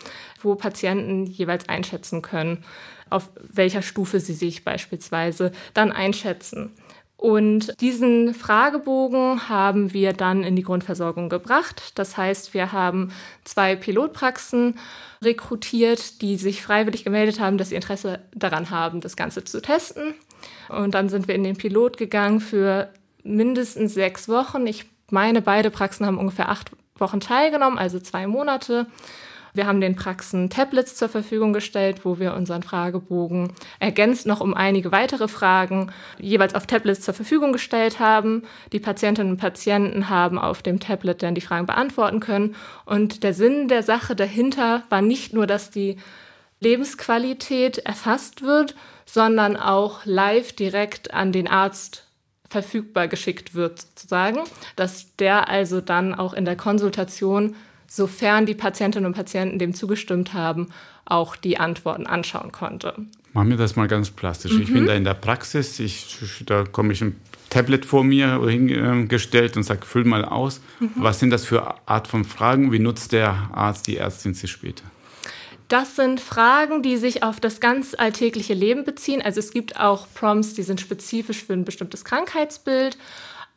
wo 0.43 0.57
Patienten 0.57 1.27
jeweils 1.27 1.69
einschätzen 1.69 2.23
können, 2.23 2.65
auf 3.09 3.31
welcher 3.39 3.83
Stufe 3.83 4.19
sie 4.19 4.35
sich 4.35 4.65
beispielsweise 4.65 5.53
dann 5.75 5.93
einschätzen. 5.93 6.73
Und 7.17 7.81
diesen 7.81 8.35
Fragebogen 8.35 9.49
haben 9.49 9.93
wir 9.95 10.13
dann 10.13 10.45
in 10.45 10.55
die 10.55 10.63
Grundversorgung 10.63 11.29
gebracht. 11.29 11.93
Das 11.95 12.17
heißt, 12.17 12.53
wir 12.53 12.73
haben 12.73 13.11
zwei 13.45 13.75
Pilotpraxen 13.75 14.79
rekrutiert, 15.23 16.21
die 16.21 16.37
sich 16.37 16.63
freiwillig 16.63 17.05
gemeldet 17.05 17.41
haben, 17.41 17.57
dass 17.57 17.71
sie 17.71 17.75
Interesse 17.75 18.21
daran 18.35 18.71
haben, 18.71 19.01
das 19.01 19.17
Ganze 19.17 19.45
zu 19.45 19.63
testen. 19.63 20.15
Und 20.69 20.95
dann 20.95 21.09
sind 21.09 21.27
wir 21.27 21.35
in 21.35 21.45
den 21.45 21.57
Pilot 21.57 21.97
gegangen 21.97 22.41
für 22.41 22.91
mindestens 23.23 23.95
sechs 23.95 24.29
Wochen. 24.29 24.67
Ich 24.67 24.85
meine, 25.11 25.41
beide 25.41 25.71
Praxen 25.71 26.05
haben 26.05 26.19
ungefähr 26.19 26.51
acht 26.51 26.71
Wochen 26.99 27.21
teilgenommen, 27.21 27.79
also 27.79 27.99
zwei 27.99 28.27
Monate. 28.27 28.87
Wir 29.57 29.67
haben 29.67 29.81
den 29.81 29.97
Praxen 29.97 30.51
Tablets 30.51 30.97
zur 30.97 31.09
Verfügung 31.09 31.55
gestellt, 31.55 32.05
wo 32.05 32.19
wir 32.19 32.35
unseren 32.35 32.63
Fragebogen 32.63 33.53
ergänzt 33.79 34.27
noch 34.27 34.43
um 34.43 34.53
einige 34.53 34.93
weitere 34.93 35.29
Fragen 35.29 35.91
jeweils 36.19 36.55
auf 36.55 36.67
Tablets 36.67 37.01
zur 37.01 37.15
Verfügung 37.15 37.53
gestellt 37.55 37.99
haben. 37.99 38.43
Die 38.73 38.81
Patientinnen 38.81 39.33
und 39.33 39.39
Patienten 39.39 40.11
haben 40.11 40.39
auf 40.39 40.63
dem 40.63 40.79
Tablet 40.79 41.23
dann 41.23 41.35
die 41.35 41.41
Fragen 41.41 41.65
beantworten 41.65 42.21
können. 42.21 42.55
Und 42.85 43.23
der 43.23 43.33
Sinn 43.33 43.69
der 43.69 43.83
Sache 43.83 44.15
dahinter 44.15 44.83
war 44.91 45.01
nicht 45.01 45.33
nur, 45.33 45.47
dass 45.47 45.71
die 45.71 45.97
Lebensqualität 46.61 47.79
erfasst 47.79 48.43
wird, 48.43 48.75
sondern 49.07 49.57
auch 49.57 50.05
live 50.05 50.53
direkt 50.53 51.15
an 51.15 51.33
den 51.33 51.49
Arzt 51.49 52.07
verfügbar 52.47 53.09
geschickt 53.09 53.55
wird, 53.55 53.81
sozusagen, 53.81 54.41
dass 54.77 55.17
der 55.17 55.49
also 55.49 55.81
dann 55.81 56.15
auch 56.15 56.35
in 56.35 56.45
der 56.45 56.57
Konsultation 56.57 57.57
sofern 57.89 58.47
die 58.47 58.55
Patientinnen 58.55 59.07
und 59.07 59.15
Patienten 59.15 59.59
dem 59.59 59.75
zugestimmt 59.75 60.35
haben, 60.35 60.69
auch 61.05 61.37
die 61.37 61.59
Antworten 61.59 62.07
anschauen 62.07 62.53
konnte. 62.53 62.95
Machen 63.33 63.51
wir 63.51 63.57
das 63.57 63.77
mal 63.77 63.87
ganz 63.87 64.11
plastisch. 64.11 64.53
Mhm. 64.53 64.63
Ich 64.63 64.73
bin 64.73 64.83
mhm. 64.85 64.87
da 64.87 64.95
in 64.95 65.05
der 65.05 65.15
Praxis, 65.15 65.79
ich, 65.79 66.19
da 66.47 66.65
komme 66.65 66.93
ich 66.93 67.03
ein 67.03 67.17
Tablet 67.51 67.85
vor 67.85 68.03
mir 68.03 68.41
hingestellt 68.47 69.57
und 69.57 69.63
sage, 69.63 69.87
füll 69.87 70.05
mal 70.05 70.25
aus. 70.25 70.61
Mhm. 70.81 70.91
Was 70.97 71.21
sind 71.21 71.31
das 71.31 71.45
für 71.45 71.75
Art 71.87 72.09
von 72.09 72.25
Fragen? 72.25 72.73
Wie 72.73 72.79
nutzt 72.79 73.13
der 73.13 73.51
Arzt, 73.53 73.87
die 73.87 73.99
Ärztin 73.99 74.35
sie 74.35 74.49
später? 74.49 74.85
Das 75.69 75.97
sind 75.97 76.21
Fragen, 76.21 76.83
die 76.83 76.97
sich 76.97 77.23
auf 77.25 77.41
das 77.41 77.61
ganz 77.61 77.95
alltägliche 77.95 78.55
Leben 78.55 78.85
beziehen. 78.85 79.21
Also 79.21 79.41
es 79.41 79.51
gibt 79.51 79.81
auch 79.81 80.07
Prompts, 80.15 80.55
die 80.55 80.63
sind 80.63 80.81
spezifisch 80.81 81.45
für 81.45 81.55
ein 81.55 81.65
bestimmtes 81.65 82.05
Krankheitsbild. 82.05 82.97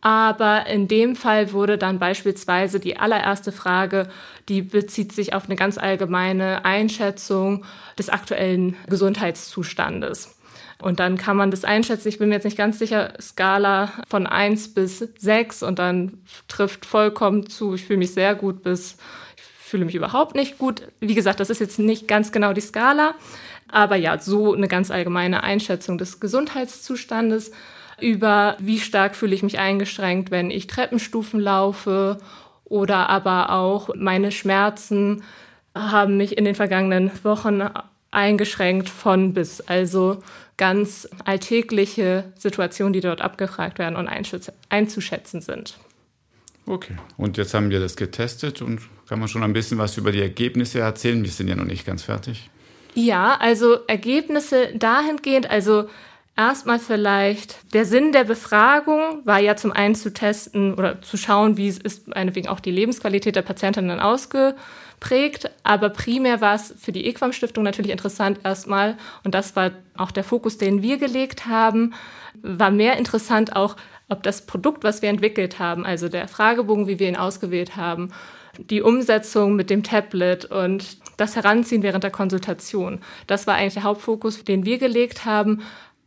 Aber 0.02 0.66
in 0.68 0.88
dem 0.88 1.16
Fall 1.16 1.52
wurde 1.52 1.78
dann 1.78 2.00
beispielsweise 2.00 2.80
die 2.80 2.98
allererste 2.98 3.52
Frage, 3.52 4.08
die 4.48 4.62
bezieht 4.62 5.12
sich 5.12 5.34
auf 5.34 5.46
eine 5.46 5.56
ganz 5.56 5.78
allgemeine 5.78 6.64
Einschätzung 6.64 7.66
des 7.98 8.10
aktuellen 8.10 8.78
Gesundheitszustandes. 8.88 10.36
Und 10.82 11.02
dann 11.02 11.18
kann 11.18 11.36
man 11.36 11.52
das 11.52 11.66
einschätzen. 11.66 12.08
Ich 12.08 12.20
bin 12.20 12.30
mir 12.30 12.36
jetzt 12.36 12.46
nicht 12.46 12.58
ganz 12.58 12.80
sicher, 12.80 13.14
Skala 13.20 13.92
von 14.08 14.26
1 14.26 14.74
bis 14.74 15.00
6 15.18 15.64
und 15.64 15.78
dann 15.78 16.20
trifft 16.48 16.86
vollkommen 16.86 17.50
zu, 17.50 17.76
ich 17.76 17.84
fühle 17.84 18.00
mich 18.00 18.14
sehr 18.14 18.36
gut 18.36 18.64
bis 18.64 18.98
ich 19.36 19.72
fühle 19.72 19.86
mich 19.86 19.94
überhaupt 19.94 20.34
nicht 20.34 20.58
gut. 20.58 20.82
Wie 21.00 21.14
gesagt, 21.14 21.40
das 21.40 21.52
ist 21.52 21.60
jetzt 21.60 21.78
nicht 21.78 22.08
ganz 22.08 22.32
genau 22.32 22.54
die 22.54 22.62
Skala, 22.62 23.14
aber 23.68 23.98
ja, 23.98 24.18
so 24.18 24.56
eine 24.56 24.68
ganz 24.68 24.90
allgemeine 24.90 25.44
Einschätzung 25.44 26.00
des 26.00 26.20
Gesundheitszustandes 26.20 27.52
über 28.02 28.58
wie 28.60 28.80
stark 28.80 29.16
fühle 29.16 29.36
ich 29.36 29.44
mich 29.44 29.60
eingeschränkt, 29.60 30.32
wenn 30.32 30.52
ich 30.52 30.68
Treppenstufen 30.68 31.40
laufe 31.40 32.18
oder 32.66 33.10
aber 33.10 33.52
auch 33.52 33.90
meine 33.96 34.32
Schmerzen 34.32 35.24
haben 35.76 36.18
mich 36.18 36.38
in 36.38 36.46
den 36.46 36.56
vergangenen 36.56 37.12
Wochen 37.24 37.64
eingeschränkt 38.12 38.90
von 38.90 39.34
bis. 39.34 39.62
Also 39.62 40.22
ganz 40.58 41.08
alltägliche 41.26 42.34
Situationen, 42.38 42.94
die 42.94 43.02
dort 43.02 43.22
abgefragt 43.22 43.80
werden 43.80 43.96
und 43.96 44.08
einzuschätzen 44.70 45.42
sind. 45.42 45.78
Okay, 46.66 46.96
und 47.18 47.38
jetzt 47.38 47.54
haben 47.54 47.72
wir 47.72 47.80
das 47.80 47.96
getestet 47.96 48.62
und 48.62 48.82
kann 49.08 49.20
man 49.20 49.28
schon 49.28 49.42
ein 49.42 49.54
bisschen 49.54 49.80
was 49.80 49.98
über 49.98 50.12
die 50.12 50.22
Ergebnisse 50.22 50.80
erzählen? 50.80 51.24
Wir 51.24 51.32
sind 51.32 51.48
ja 51.48 51.56
noch 51.56 51.66
nicht 51.66 51.86
ganz 51.86 52.04
fertig. 52.04 52.50
Ja, 52.94 53.38
also 53.40 53.80
Ergebnisse 53.88 54.68
dahingehend, 54.76 55.50
also 55.50 55.90
Erstmal 56.40 56.80
vielleicht, 56.80 57.74
der 57.74 57.84
Sinn 57.84 58.14
der 58.14 58.24
Befragung 58.24 59.20
war 59.26 59.40
ja 59.40 59.58
zum 59.58 59.74
einen 59.74 59.94
zu 59.94 60.14
testen 60.14 60.74
oder 60.74 61.02
zu 61.02 61.18
schauen, 61.18 61.58
wie 61.58 61.68
es 61.68 61.78
ist, 61.78 62.08
meinetwegen 62.08 62.48
auch 62.48 62.62
die 62.62 62.72
Lebensqualität 62.72 63.36
der 63.36 63.42
Patientinnen 63.42 64.00
ausgeprägt. 64.00 65.52
Aber 65.64 65.90
primär 65.90 66.40
war 66.40 66.56
es 66.56 66.74
für 66.80 66.94
die 66.94 67.08
Equam 67.08 67.34
Stiftung 67.34 67.66
natürlich 67.66 67.92
interessant 67.92 68.40
erstmal, 68.46 68.96
und 69.26 69.36
das 69.36 69.58
war 69.58 69.72
auch 69.98 70.12
der 70.12 70.24
Fokus, 70.24 70.58
den 70.58 70.82
wir 70.82 70.98
gelegt 70.98 71.46
haben, 71.46 71.94
war 72.42 72.72
mehr 72.72 72.96
interessant 72.96 73.58
auch, 73.58 73.76
ob 74.08 74.24
das 74.24 74.46
Produkt, 74.46 74.86
was 74.86 75.02
wir 75.02 75.10
entwickelt 75.10 75.60
haben, 75.60 75.86
also 75.86 76.08
der 76.08 76.30
Fragebogen, 76.30 76.88
wie 76.88 77.00
wir 77.00 77.10
ihn 77.10 77.18
ausgewählt 77.18 77.76
haben, 77.76 78.14
die 78.58 78.82
Umsetzung 78.82 79.58
mit 79.58 79.70
dem 79.70 79.84
Tablet 79.84 80.46
und 80.46 80.98
das 81.18 81.36
Heranziehen 81.36 81.84
während 81.84 82.06
der 82.06 82.12
Konsultation. 82.12 83.00
Das 83.28 83.46
war 83.46 83.56
eigentlich 83.56 83.74
der 83.74 83.84
Hauptfokus, 83.84 84.46
den 84.46 84.66
wir 84.66 84.78
gelegt 84.78 85.26
haben 85.26 85.64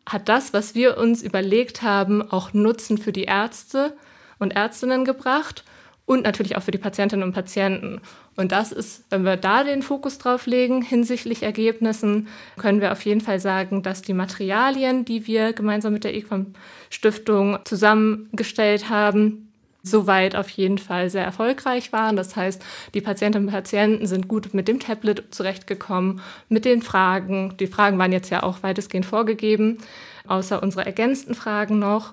hat 0.06 0.28
das, 0.28 0.52
was 0.52 0.74
wir 0.74 0.98
uns 0.98 1.22
überlegt 1.22 1.82
haben, 1.82 2.22
auch 2.22 2.52
Nutzen 2.52 2.98
für 2.98 3.12
die 3.12 3.24
Ärzte 3.24 3.96
und 4.38 4.52
Ärztinnen 4.52 5.04
gebracht 5.04 5.64
und 6.04 6.24
natürlich 6.24 6.56
auch 6.56 6.62
für 6.62 6.72
die 6.72 6.78
Patientinnen 6.78 7.26
und 7.26 7.32
Patienten. 7.32 8.00
Und 8.36 8.52
das 8.52 8.72
ist, 8.72 9.04
wenn 9.10 9.24
wir 9.24 9.36
da 9.36 9.62
den 9.62 9.82
Fokus 9.82 10.18
drauf 10.18 10.46
legen 10.46 10.82
hinsichtlich 10.82 11.42
Ergebnissen, 11.42 12.28
können 12.56 12.80
wir 12.80 12.92
auf 12.92 13.04
jeden 13.04 13.20
Fall 13.20 13.40
sagen, 13.40 13.82
dass 13.82 14.02
die 14.02 14.14
Materialien, 14.14 15.04
die 15.04 15.26
wir 15.26 15.52
gemeinsam 15.52 15.92
mit 15.92 16.04
der 16.04 16.14
Equam 16.14 16.54
Stiftung 16.90 17.58
zusammengestellt 17.64 18.88
haben, 18.88 19.41
soweit 19.82 20.36
auf 20.36 20.48
jeden 20.50 20.78
Fall 20.78 21.10
sehr 21.10 21.24
erfolgreich 21.24 21.92
waren. 21.92 22.16
Das 22.16 22.36
heißt, 22.36 22.62
die 22.94 23.00
Patientinnen 23.00 23.48
und 23.48 23.54
Patienten 23.54 24.06
sind 24.06 24.28
gut 24.28 24.54
mit 24.54 24.68
dem 24.68 24.80
Tablet 24.80 25.24
zurechtgekommen, 25.34 26.20
mit 26.48 26.64
den 26.64 26.82
Fragen. 26.82 27.56
Die 27.58 27.66
Fragen 27.66 27.98
waren 27.98 28.12
jetzt 28.12 28.30
ja 28.30 28.42
auch 28.42 28.62
weitestgehend 28.62 29.06
vorgegeben, 29.06 29.78
außer 30.26 30.62
unsere 30.62 30.86
ergänzten 30.86 31.34
Fragen 31.34 31.78
noch. 31.78 32.12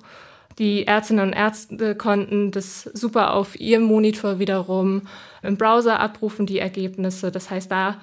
Die 0.57 0.87
Ärztinnen 0.87 1.27
und 1.27 1.33
Ärzte 1.33 1.95
konnten 1.95 2.51
das 2.51 2.83
super 2.83 3.33
auf 3.33 3.57
ihrem 3.59 3.83
Monitor 3.83 4.39
wiederum 4.39 5.03
im 5.41 5.55
Browser 5.55 5.99
abrufen, 5.99 6.45
die 6.45 6.59
Ergebnisse. 6.59 7.31
Das 7.31 7.49
heißt, 7.49 7.71
da 7.71 7.95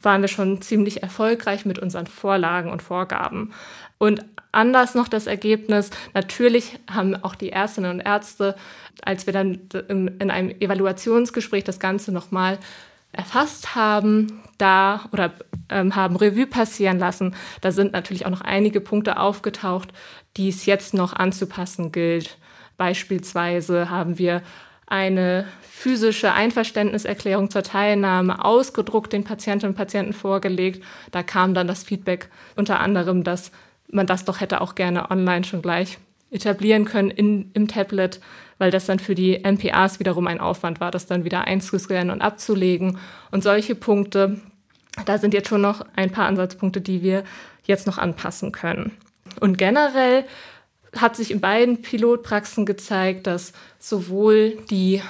waren 0.00 0.20
wir 0.20 0.28
schon 0.28 0.62
ziemlich 0.62 1.02
erfolgreich 1.02 1.64
mit 1.64 1.78
unseren 1.80 2.06
Vorlagen 2.06 2.70
und 2.70 2.82
Vorgaben. 2.82 3.52
Und 3.98 4.24
anders 4.52 4.94
noch 4.94 5.08
das 5.08 5.26
Ergebnis, 5.26 5.90
natürlich 6.14 6.78
haben 6.90 7.16
auch 7.16 7.34
die 7.34 7.50
Ärztinnen 7.50 7.90
und 7.90 8.00
Ärzte, 8.00 8.54
als 9.02 9.26
wir 9.26 9.32
dann 9.32 9.60
in 9.88 10.30
einem 10.30 10.50
Evaluationsgespräch 10.50 11.64
das 11.64 11.80
Ganze 11.80 12.12
nochmal 12.12 12.58
erfasst 13.12 13.74
haben, 13.74 14.42
da 14.58 15.06
oder 15.12 15.32
ähm, 15.70 15.96
haben 15.96 16.16
Revue 16.16 16.46
passieren 16.46 16.98
lassen, 16.98 17.34
da 17.60 17.72
sind 17.72 17.92
natürlich 17.92 18.26
auch 18.26 18.30
noch 18.30 18.42
einige 18.42 18.80
Punkte 18.80 19.18
aufgetaucht, 19.18 19.88
die 20.36 20.48
es 20.48 20.66
jetzt 20.66 20.94
noch 20.94 21.12
anzupassen 21.12 21.90
gilt. 21.90 22.38
Beispielsweise 22.76 23.90
haben 23.90 24.18
wir 24.18 24.42
eine 24.86 25.46
physische 25.62 26.32
Einverständniserklärung 26.32 27.50
zur 27.50 27.62
Teilnahme 27.62 28.44
ausgedruckt 28.44 29.12
den 29.12 29.24
Patientinnen 29.24 29.72
und 29.72 29.76
Patienten 29.76 30.12
vorgelegt. 30.12 30.82
Da 31.10 31.22
kam 31.22 31.54
dann 31.54 31.66
das 31.66 31.82
Feedback 31.82 32.30
unter 32.56 32.80
anderem, 32.80 33.22
dass 33.22 33.52
man 33.90 34.06
das 34.06 34.24
doch 34.24 34.40
hätte 34.40 34.60
auch 34.60 34.74
gerne 34.74 35.10
online 35.10 35.44
schon 35.44 35.62
gleich 35.62 35.98
etablieren 36.30 36.84
können 36.84 37.10
in, 37.10 37.50
im 37.54 37.68
Tablet, 37.68 38.20
weil 38.58 38.70
das 38.70 38.86
dann 38.86 38.98
für 38.98 39.14
die 39.14 39.38
MPAs 39.38 39.98
wiederum 39.98 40.26
ein 40.26 40.40
Aufwand 40.40 40.80
war, 40.80 40.90
das 40.90 41.06
dann 41.06 41.24
wieder 41.24 41.44
einzuscannen 41.44 42.10
und 42.10 42.20
abzulegen. 42.20 42.98
Und 43.30 43.42
solche 43.42 43.74
Punkte, 43.74 44.40
da 45.06 45.18
sind 45.18 45.32
jetzt 45.32 45.48
schon 45.48 45.60
noch 45.60 45.84
ein 45.96 46.10
paar 46.10 46.26
Ansatzpunkte, 46.26 46.80
die 46.80 47.02
wir 47.02 47.24
jetzt 47.64 47.86
noch 47.86 47.98
anpassen 47.98 48.52
können. 48.52 48.92
Und 49.40 49.58
generell 49.58 50.24
hat 50.96 51.16
sich 51.16 51.30
in 51.30 51.40
beiden 51.40 51.82
Pilotpraxen 51.82 52.66
gezeigt, 52.66 53.26
dass 53.26 53.52
sowohl 53.78 54.58
die 54.70 55.02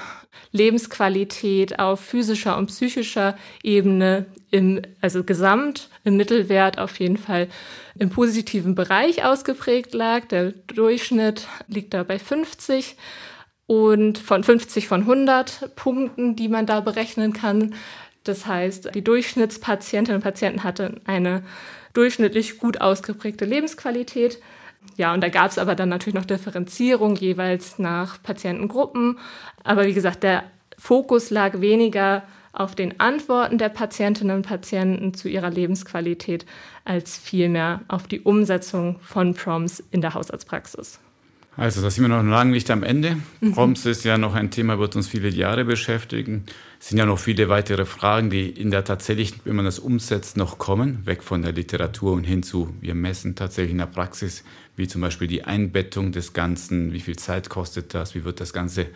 Lebensqualität 0.52 1.78
auf 1.78 2.00
physischer 2.00 2.56
und 2.56 2.66
psychischer 2.66 3.36
Ebene 3.62 4.26
im, 4.50 4.82
also 5.00 5.24
gesamt 5.24 5.88
im 6.04 6.16
Mittelwert 6.16 6.78
auf 6.78 6.98
jeden 6.98 7.18
Fall 7.18 7.48
im 7.98 8.10
positiven 8.10 8.74
Bereich 8.74 9.24
ausgeprägt 9.24 9.94
lag. 9.94 10.26
Der 10.28 10.52
Durchschnitt 10.68 11.46
liegt 11.68 11.94
da 11.94 12.02
bei 12.02 12.18
50 12.18 12.96
und 13.66 14.18
von 14.18 14.42
50 14.42 14.88
von 14.88 15.02
100 15.02 15.76
Punkten, 15.76 16.36
die 16.36 16.48
man 16.48 16.64
da 16.64 16.80
berechnen 16.80 17.32
kann. 17.32 17.74
Das 18.24 18.46
heißt, 18.46 18.94
die 18.94 19.04
Durchschnittspatientinnen 19.04 20.16
und 20.16 20.22
Patienten 20.22 20.64
hatten 20.64 21.00
eine 21.04 21.42
durchschnittlich 21.92 22.58
gut 22.58 22.80
ausgeprägte 22.80 23.44
Lebensqualität. 23.44 24.38
Ja, 24.96 25.14
und 25.14 25.22
da 25.22 25.28
gab 25.28 25.50
es 25.50 25.58
aber 25.58 25.74
dann 25.74 25.88
natürlich 25.88 26.14
noch 26.14 26.24
Differenzierung 26.24 27.14
jeweils 27.16 27.78
nach 27.78 28.22
Patientengruppen. 28.22 29.18
Aber 29.62 29.86
wie 29.86 29.94
gesagt, 29.94 30.22
der 30.22 30.44
Fokus 30.76 31.30
lag 31.30 31.60
weniger 31.60 32.24
auf 32.52 32.74
den 32.74 32.98
Antworten 32.98 33.58
der 33.58 33.68
Patientinnen 33.68 34.36
und 34.36 34.46
Patienten 34.46 35.14
zu 35.14 35.28
ihrer 35.28 35.50
Lebensqualität 35.50 36.46
als 36.84 37.16
vielmehr 37.16 37.82
auf 37.88 38.08
die 38.08 38.20
Umsetzung 38.20 38.98
von 39.00 39.34
Proms 39.34 39.82
in 39.90 40.00
der 40.00 40.14
Hausarztpraxis. 40.14 40.98
Also, 41.58 41.82
da 41.82 41.90
sind 41.90 42.04
wir 42.04 42.08
noch 42.08 42.22
lange 42.22 42.52
nicht 42.52 42.70
am 42.70 42.84
Ende. 42.84 43.16
Mhm. 43.40 43.52
Proms 43.52 43.84
ist 43.84 44.04
ja 44.04 44.16
noch 44.16 44.36
ein 44.36 44.52
Thema, 44.52 44.78
wird 44.78 44.94
uns 44.94 45.08
viele 45.08 45.28
Jahre 45.28 45.64
beschäftigen. 45.64 46.44
Es 46.78 46.90
sind 46.90 46.98
ja 46.98 47.04
noch 47.04 47.18
viele 47.18 47.48
weitere 47.48 47.84
Fragen, 47.84 48.30
die 48.30 48.48
in 48.48 48.70
der 48.70 48.84
tatsächlich, 48.84 49.34
wenn 49.44 49.56
man 49.56 49.64
das 49.64 49.80
umsetzt, 49.80 50.36
noch 50.36 50.58
kommen, 50.58 51.04
weg 51.04 51.24
von 51.24 51.42
der 51.42 51.50
Literatur 51.50 52.12
und 52.12 52.22
hin 52.22 52.44
zu, 52.44 52.72
wir 52.80 52.94
messen 52.94 53.34
tatsächlich 53.34 53.72
in 53.72 53.78
der 53.78 53.86
Praxis, 53.86 54.44
wie 54.76 54.86
zum 54.86 55.00
Beispiel 55.00 55.26
die 55.26 55.42
Einbettung 55.42 56.12
des 56.12 56.32
Ganzen, 56.32 56.92
wie 56.92 57.00
viel 57.00 57.16
Zeit 57.16 57.48
kostet 57.48 57.92
das, 57.92 58.14
wie 58.14 58.22
wird 58.22 58.38
das 58.40 58.52
Ganze, 58.52 58.86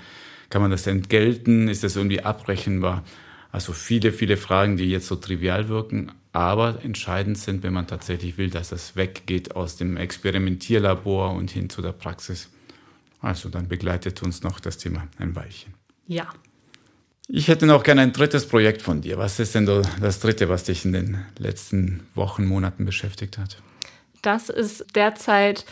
kann 0.49 0.62
man 0.62 0.71
das 0.71 0.87
entgelten, 0.87 1.66
ist 1.66 1.83
das 1.83 1.97
irgendwie 1.97 2.21
abrechenbar? 2.21 3.02
Also 3.50 3.73
viele, 3.73 4.12
viele 4.12 4.37
Fragen, 4.37 4.76
die 4.76 4.88
jetzt 4.88 5.09
so 5.09 5.16
trivial 5.16 5.69
wirken, 5.69 6.12
aber 6.32 6.82
entscheidend 6.82 7.38
sind, 7.38 7.62
wenn 7.62 7.72
man 7.72 7.86
tatsächlich 7.86 8.38
will, 8.38 8.50
dass 8.50 8.70
das 8.70 8.96
weggeht 8.96 9.54
aus 9.54 9.76
dem 9.76 9.96
Experimentierlabor 9.96 11.32
und 11.32 11.50
hin 11.50 11.68
zu 11.68 11.82
der 11.82 11.92
Praxis. 11.92 12.48
Also 13.20 13.48
dann 13.48 13.68
begleitet 13.68 14.22
uns 14.22 14.42
noch 14.42 14.58
das 14.58 14.78
Thema 14.78 15.06
ein 15.18 15.36
Weilchen. 15.36 15.74
Ja. 16.06 16.28
Ich 17.28 17.48
hätte 17.48 17.66
noch 17.66 17.82
gerne 17.82 18.02
ein 18.02 18.12
drittes 18.12 18.46
Projekt 18.46 18.82
von 18.82 19.00
dir. 19.00 19.16
Was 19.16 19.38
ist 19.38 19.54
denn 19.54 19.66
das 19.66 20.20
dritte, 20.20 20.48
was 20.48 20.64
dich 20.64 20.84
in 20.84 20.92
den 20.92 21.24
letzten 21.38 22.06
Wochen, 22.14 22.44
Monaten 22.44 22.84
beschäftigt 22.84 23.38
hat? 23.38 23.58
Das 24.22 24.48
ist 24.48 24.86
derzeit 24.94 25.64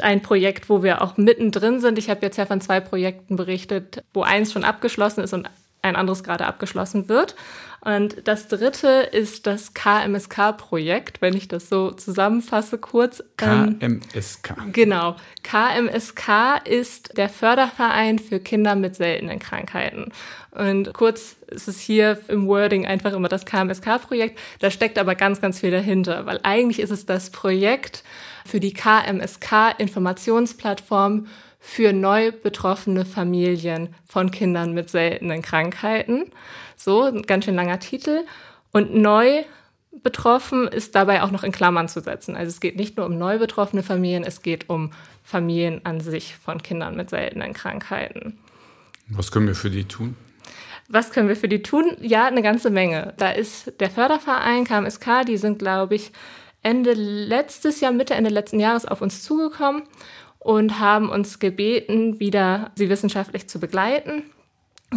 ein 0.00 0.22
Projekt, 0.22 0.68
wo 0.68 0.82
wir 0.82 1.02
auch 1.02 1.16
mittendrin 1.16 1.80
sind. 1.80 1.98
Ich 1.98 2.10
habe 2.10 2.20
jetzt 2.22 2.36
ja 2.36 2.46
von 2.46 2.60
zwei 2.60 2.80
Projekten 2.80 3.36
berichtet, 3.36 4.02
wo 4.12 4.22
eins 4.22 4.52
schon 4.52 4.64
abgeschlossen 4.64 5.22
ist 5.22 5.32
und 5.32 5.48
ein 5.82 5.96
anderes 5.96 6.24
gerade 6.24 6.46
abgeschlossen 6.46 7.08
wird. 7.08 7.36
Und 7.84 8.28
das 8.28 8.46
dritte 8.46 9.08
ist 9.10 9.48
das 9.48 9.74
KMSK-Projekt, 9.74 11.20
wenn 11.20 11.36
ich 11.36 11.48
das 11.48 11.68
so 11.68 11.90
zusammenfasse 11.90 12.78
kurz. 12.78 13.24
KMSK. 13.36 14.54
Ähm, 14.56 14.72
genau. 14.72 15.16
KMSK 15.42 16.64
ist 16.64 17.18
der 17.18 17.28
Förderverein 17.28 18.20
für 18.20 18.38
Kinder 18.38 18.76
mit 18.76 18.94
seltenen 18.94 19.40
Krankheiten. 19.40 20.12
Und 20.52 20.94
kurz 20.94 21.34
ist 21.48 21.66
es 21.66 21.80
hier 21.80 22.20
im 22.28 22.46
Wording 22.46 22.86
einfach 22.86 23.14
immer 23.14 23.28
das 23.28 23.46
KMSK-Projekt. 23.46 24.38
Da 24.60 24.70
steckt 24.70 24.96
aber 24.96 25.16
ganz, 25.16 25.40
ganz 25.40 25.58
viel 25.58 25.72
dahinter, 25.72 26.24
weil 26.26 26.38
eigentlich 26.44 26.78
ist 26.78 26.90
es 26.90 27.04
das 27.04 27.30
Projekt 27.30 28.04
für 28.46 28.60
die 28.60 28.74
KMSK-Informationsplattform 28.74 31.26
für 31.64 31.92
neu 31.92 32.32
betroffene 32.32 33.04
Familien 33.04 33.94
von 34.04 34.32
Kindern 34.32 34.74
mit 34.74 34.90
seltenen 34.90 35.42
Krankheiten. 35.42 36.24
So, 36.76 37.04
ein 37.04 37.22
ganz 37.22 37.44
schön 37.44 37.54
langer 37.54 37.78
Titel. 37.78 38.24
Und 38.72 38.96
neu 38.96 39.44
betroffen 40.02 40.66
ist 40.66 40.96
dabei 40.96 41.22
auch 41.22 41.30
noch 41.30 41.44
in 41.44 41.52
Klammern 41.52 41.88
zu 41.88 42.00
setzen. 42.00 42.36
Also 42.36 42.48
es 42.48 42.58
geht 42.58 42.74
nicht 42.76 42.96
nur 42.96 43.06
um 43.06 43.16
neu 43.16 43.38
betroffene 43.38 43.84
Familien, 43.84 44.24
es 44.24 44.42
geht 44.42 44.68
um 44.68 44.90
Familien 45.22 45.80
an 45.84 46.00
sich 46.00 46.34
von 46.34 46.60
Kindern 46.62 46.96
mit 46.96 47.10
seltenen 47.10 47.52
Krankheiten. 47.52 48.38
Was 49.08 49.30
können 49.30 49.46
wir 49.46 49.54
für 49.54 49.70
die 49.70 49.84
tun? 49.84 50.16
Was 50.88 51.12
können 51.12 51.28
wir 51.28 51.36
für 51.36 51.48
die 51.48 51.62
tun? 51.62 51.96
Ja, 52.00 52.26
eine 52.26 52.42
ganze 52.42 52.70
Menge. 52.70 53.14
Da 53.18 53.30
ist 53.30 53.78
der 53.78 53.88
Förderverein 53.88 54.64
KMSK, 54.64 55.24
die 55.26 55.36
sind, 55.36 55.60
glaube 55.60 55.94
ich, 55.94 56.10
Ende 56.64 56.92
letztes 56.94 57.80
Jahr, 57.80 57.92
Mitte, 57.92 58.14
Ende 58.14 58.30
letzten 58.30 58.60
Jahres 58.60 58.84
auf 58.86 59.00
uns 59.00 59.22
zugekommen 59.22 59.82
und 60.42 60.80
haben 60.80 61.08
uns 61.08 61.38
gebeten, 61.38 62.18
wieder 62.18 62.72
sie 62.74 62.88
wissenschaftlich 62.88 63.48
zu 63.48 63.60
begleiten. 63.60 64.24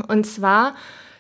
Und 0.08 0.25
zwar 0.25 0.75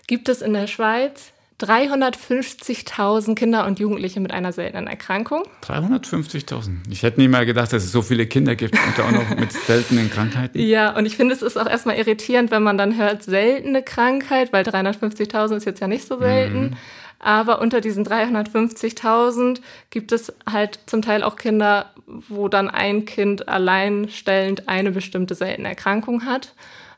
gibt 0.07 0.29
es 0.29 0.41
in 0.41 0.53
der 0.53 0.67
Schweiz 0.67 1.31
350.000 1.61 3.35
Kinder 3.35 3.65
und 3.65 3.79
Jugendliche 3.79 4.19
mit 4.19 4.31
einer 4.31 4.51
seltenen 4.51 4.87
Erkrankung. 4.87 5.43
350.000. 5.63 6.79
Ich 6.89 7.03
hätte 7.03 7.21
nie 7.21 7.29
mal 7.29 7.45
gedacht, 7.45 7.71
dass 7.71 7.83
es 7.83 7.91
so 7.93 8.01
viele 8.01 8.25
Kinder 8.25 8.55
gibt 8.55 8.73
und 8.73 8.99
auch 8.99 9.11
noch 9.11 9.37
mit 9.37 9.53
seltenen 9.53 10.09
Krankheiten. 10.09 10.59
Ja, 10.59 10.97
und 10.97 11.05
ich 11.05 11.15
finde, 11.15 11.33
es 11.33 11.41
ist 11.41 11.55
auch 11.55 11.67
erstmal 11.67 11.95
irritierend, 11.95 12.51
wenn 12.51 12.63
man 12.63 12.77
dann 12.77 12.97
hört, 12.97 13.23
seltene 13.23 13.83
Krankheit, 13.83 14.51
weil 14.51 14.65
350.000 14.65 15.55
ist 15.55 15.65
jetzt 15.65 15.79
ja 15.79 15.87
nicht 15.87 16.05
so 16.05 16.17
selten. 16.17 16.61
Mhm. 16.61 16.77
Aber 17.19 17.61
unter 17.61 17.81
diesen 17.81 18.05
350.000 18.05 19.61
gibt 19.89 20.11
es 20.11 20.33
halt 20.49 20.79
zum 20.85 21.01
Teil 21.01 21.23
auch 21.23 21.35
Kinder, 21.35 21.91
wo 22.05 22.47
dann 22.47 22.69
ein 22.69 23.05
Kind 23.05 23.47
alleinstellend 23.47 24.67
eine 24.67 24.91
bestimmte 24.91 25.35
seltene 25.35 25.69
Erkrankung 25.69 26.25
hat. 26.25 26.53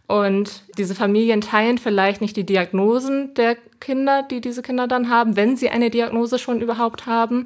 Und 0.07 0.63
diese 0.77 0.95
Familien 0.95 1.41
teilen 1.41 1.77
vielleicht 1.77 2.21
nicht 2.21 2.37
die 2.37 2.45
Diagnosen 2.45 3.33
der 3.33 3.57
Kinder, 3.81 4.23
die 4.23 4.39
diese 4.39 4.61
Kinder 4.61 4.87
dann 4.87 5.09
haben, 5.09 5.35
wenn 5.35 5.57
sie 5.57 5.69
eine 5.69 5.89
Diagnose 5.89 6.39
schon 6.39 6.61
überhaupt 6.61 7.05
haben, 7.05 7.45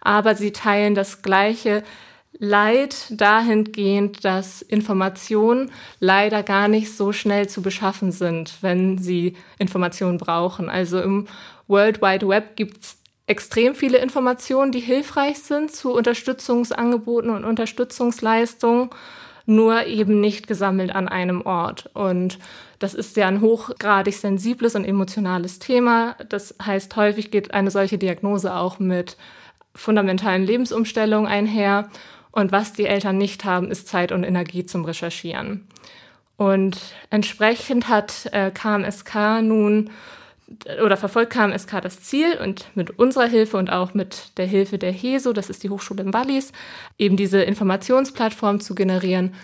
aber 0.00 0.34
sie 0.34 0.52
teilen 0.52 0.94
das 0.94 1.22
gleiche 1.22 1.82
Leid 2.38 3.06
dahingehend, 3.10 4.24
dass 4.24 4.62
Informationen 4.62 5.70
leider 6.00 6.42
gar 6.42 6.68
nicht 6.68 6.94
so 6.94 7.12
schnell 7.12 7.48
zu 7.48 7.62
beschaffen 7.62 8.10
sind, 8.10 8.58
wenn 8.62 8.98
sie 8.98 9.36
Informationen 9.58 10.18
brauchen. 10.18 10.68
Also 10.68 11.00
im 11.00 11.28
World 11.72 12.00
Wide 12.02 12.28
Web 12.28 12.54
gibt 12.54 12.84
es 12.84 12.98
extrem 13.26 13.74
viele 13.74 13.98
Informationen, 13.98 14.70
die 14.72 14.80
hilfreich 14.80 15.38
sind 15.38 15.74
zu 15.74 15.92
Unterstützungsangeboten 15.92 17.30
und 17.30 17.44
Unterstützungsleistungen 17.44 18.90
nur 19.46 19.86
eben 19.86 20.20
nicht 20.20 20.46
gesammelt 20.46 20.94
an 20.94 21.08
einem 21.08 21.40
Ort. 21.42 21.90
Und 21.94 22.38
das 22.78 22.94
ist 22.94 23.16
ja 23.16 23.26
ein 23.26 23.40
hochgradig 23.40 24.14
sensibles 24.14 24.76
und 24.76 24.84
emotionales 24.84 25.58
Thema. 25.58 26.14
Das 26.28 26.54
heißt, 26.64 26.94
häufig 26.96 27.30
geht 27.30 27.52
eine 27.52 27.70
solche 27.70 27.98
Diagnose 27.98 28.54
auch 28.54 28.78
mit 28.78 29.16
fundamentalen 29.74 30.44
Lebensumstellungen 30.44 31.26
einher. 31.26 31.88
Und 32.30 32.52
was 32.52 32.72
die 32.72 32.86
Eltern 32.86 33.18
nicht 33.18 33.44
haben, 33.44 33.70
ist 33.70 33.88
Zeit 33.88 34.12
und 34.12 34.24
Energie 34.24 34.64
zum 34.64 34.84
Recherchieren. 34.84 35.66
Und 36.36 36.78
entsprechend 37.10 37.88
hat 37.88 38.28
äh, 38.32 38.50
KMSK 38.50 39.42
nun 39.42 39.90
oder 40.84 40.96
verfolgt 40.96 41.32
KMSK 41.32 41.80
das 41.80 42.02
Ziel 42.02 42.38
und 42.42 42.66
mit 42.74 42.98
unserer 42.98 43.26
Hilfe 43.26 43.56
und 43.56 43.70
auch 43.70 43.94
mit 43.94 44.36
der 44.38 44.46
Hilfe 44.46 44.78
der 44.78 44.92
HESO, 44.92 45.32
das 45.32 45.50
ist 45.50 45.62
die 45.62 45.70
Hochschule 45.70 46.02
im 46.02 46.12
Wallis, 46.12 46.52
eben 46.98 47.16
diese 47.16 47.42
Informationsplattform 47.42 48.60
zu 48.60 48.74
generieren, 48.74 49.34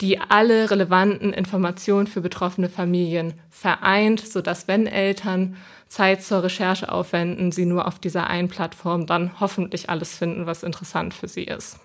die 0.00 0.20
alle 0.20 0.70
relevanten 0.70 1.32
Informationen 1.32 2.06
für 2.06 2.20
betroffene 2.20 2.68
Familien 2.68 3.34
vereint, 3.50 4.20
sodass 4.20 4.68
wenn 4.68 4.86
Eltern 4.86 5.56
Zeit 5.88 6.22
zur 6.22 6.42
Recherche 6.44 6.92
aufwenden, 6.92 7.50
sie 7.50 7.64
nur 7.64 7.86
auf 7.86 7.98
dieser 7.98 8.28
einen 8.28 8.48
Plattform 8.48 9.06
dann 9.06 9.40
hoffentlich 9.40 9.90
alles 9.90 10.16
finden, 10.16 10.46
was 10.46 10.62
interessant 10.62 11.14
für 11.14 11.28
sie 11.28 11.44
ist. 11.44 11.78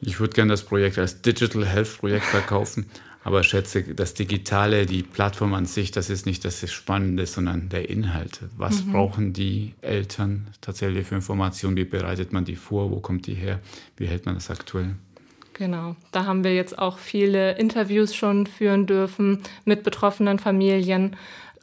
Ich 0.00 0.20
würde 0.20 0.34
gerne 0.34 0.52
das 0.52 0.62
Projekt 0.62 0.98
als 0.98 1.22
Digital 1.22 1.66
Health 1.66 1.98
Projekt 1.98 2.26
verkaufen. 2.26 2.88
Aber 3.28 3.42
schätze, 3.42 3.82
das 3.82 4.14
Digitale, 4.14 4.86
die 4.86 5.02
Plattform 5.02 5.52
an 5.52 5.66
sich, 5.66 5.90
das 5.90 6.08
ist 6.08 6.24
nicht 6.24 6.46
das 6.46 6.72
Spannende, 6.72 7.26
sondern 7.26 7.68
der 7.68 7.90
Inhalt. 7.90 8.40
Was 8.56 8.82
mhm. 8.82 8.92
brauchen 8.92 9.32
die 9.34 9.74
Eltern 9.82 10.46
tatsächlich 10.62 11.08
für 11.08 11.16
Informationen? 11.16 11.76
Wie 11.76 11.84
bereitet 11.84 12.32
man 12.32 12.46
die 12.46 12.56
vor? 12.56 12.90
Wo 12.90 13.00
kommt 13.00 13.26
die 13.26 13.34
her? 13.34 13.60
Wie 13.98 14.06
hält 14.06 14.24
man 14.24 14.34
das 14.36 14.48
aktuell? 14.48 14.94
Genau, 15.52 15.94
da 16.10 16.24
haben 16.24 16.42
wir 16.42 16.54
jetzt 16.54 16.78
auch 16.78 16.96
viele 16.96 17.58
Interviews 17.58 18.14
schon 18.14 18.46
führen 18.46 18.86
dürfen 18.86 19.42
mit 19.66 19.82
betroffenen 19.82 20.38
Familien, 20.38 21.14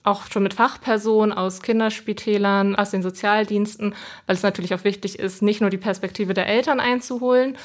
auch 0.04 0.28
schon 0.32 0.44
mit 0.44 0.54
Fachpersonen 0.54 1.34
aus 1.34 1.64
Kinderspitälern, 1.64 2.76
aus 2.76 2.92
den 2.92 3.02
Sozialdiensten, 3.02 3.96
weil 4.28 4.36
es 4.36 4.44
natürlich 4.44 4.76
auch 4.76 4.84
wichtig 4.84 5.18
ist, 5.18 5.42
nicht 5.42 5.62
nur 5.62 5.72
die 5.72 5.78
Perspektive 5.78 6.36
der 6.36 6.46
Eltern 6.46 6.80
einzuholen, 6.80 7.58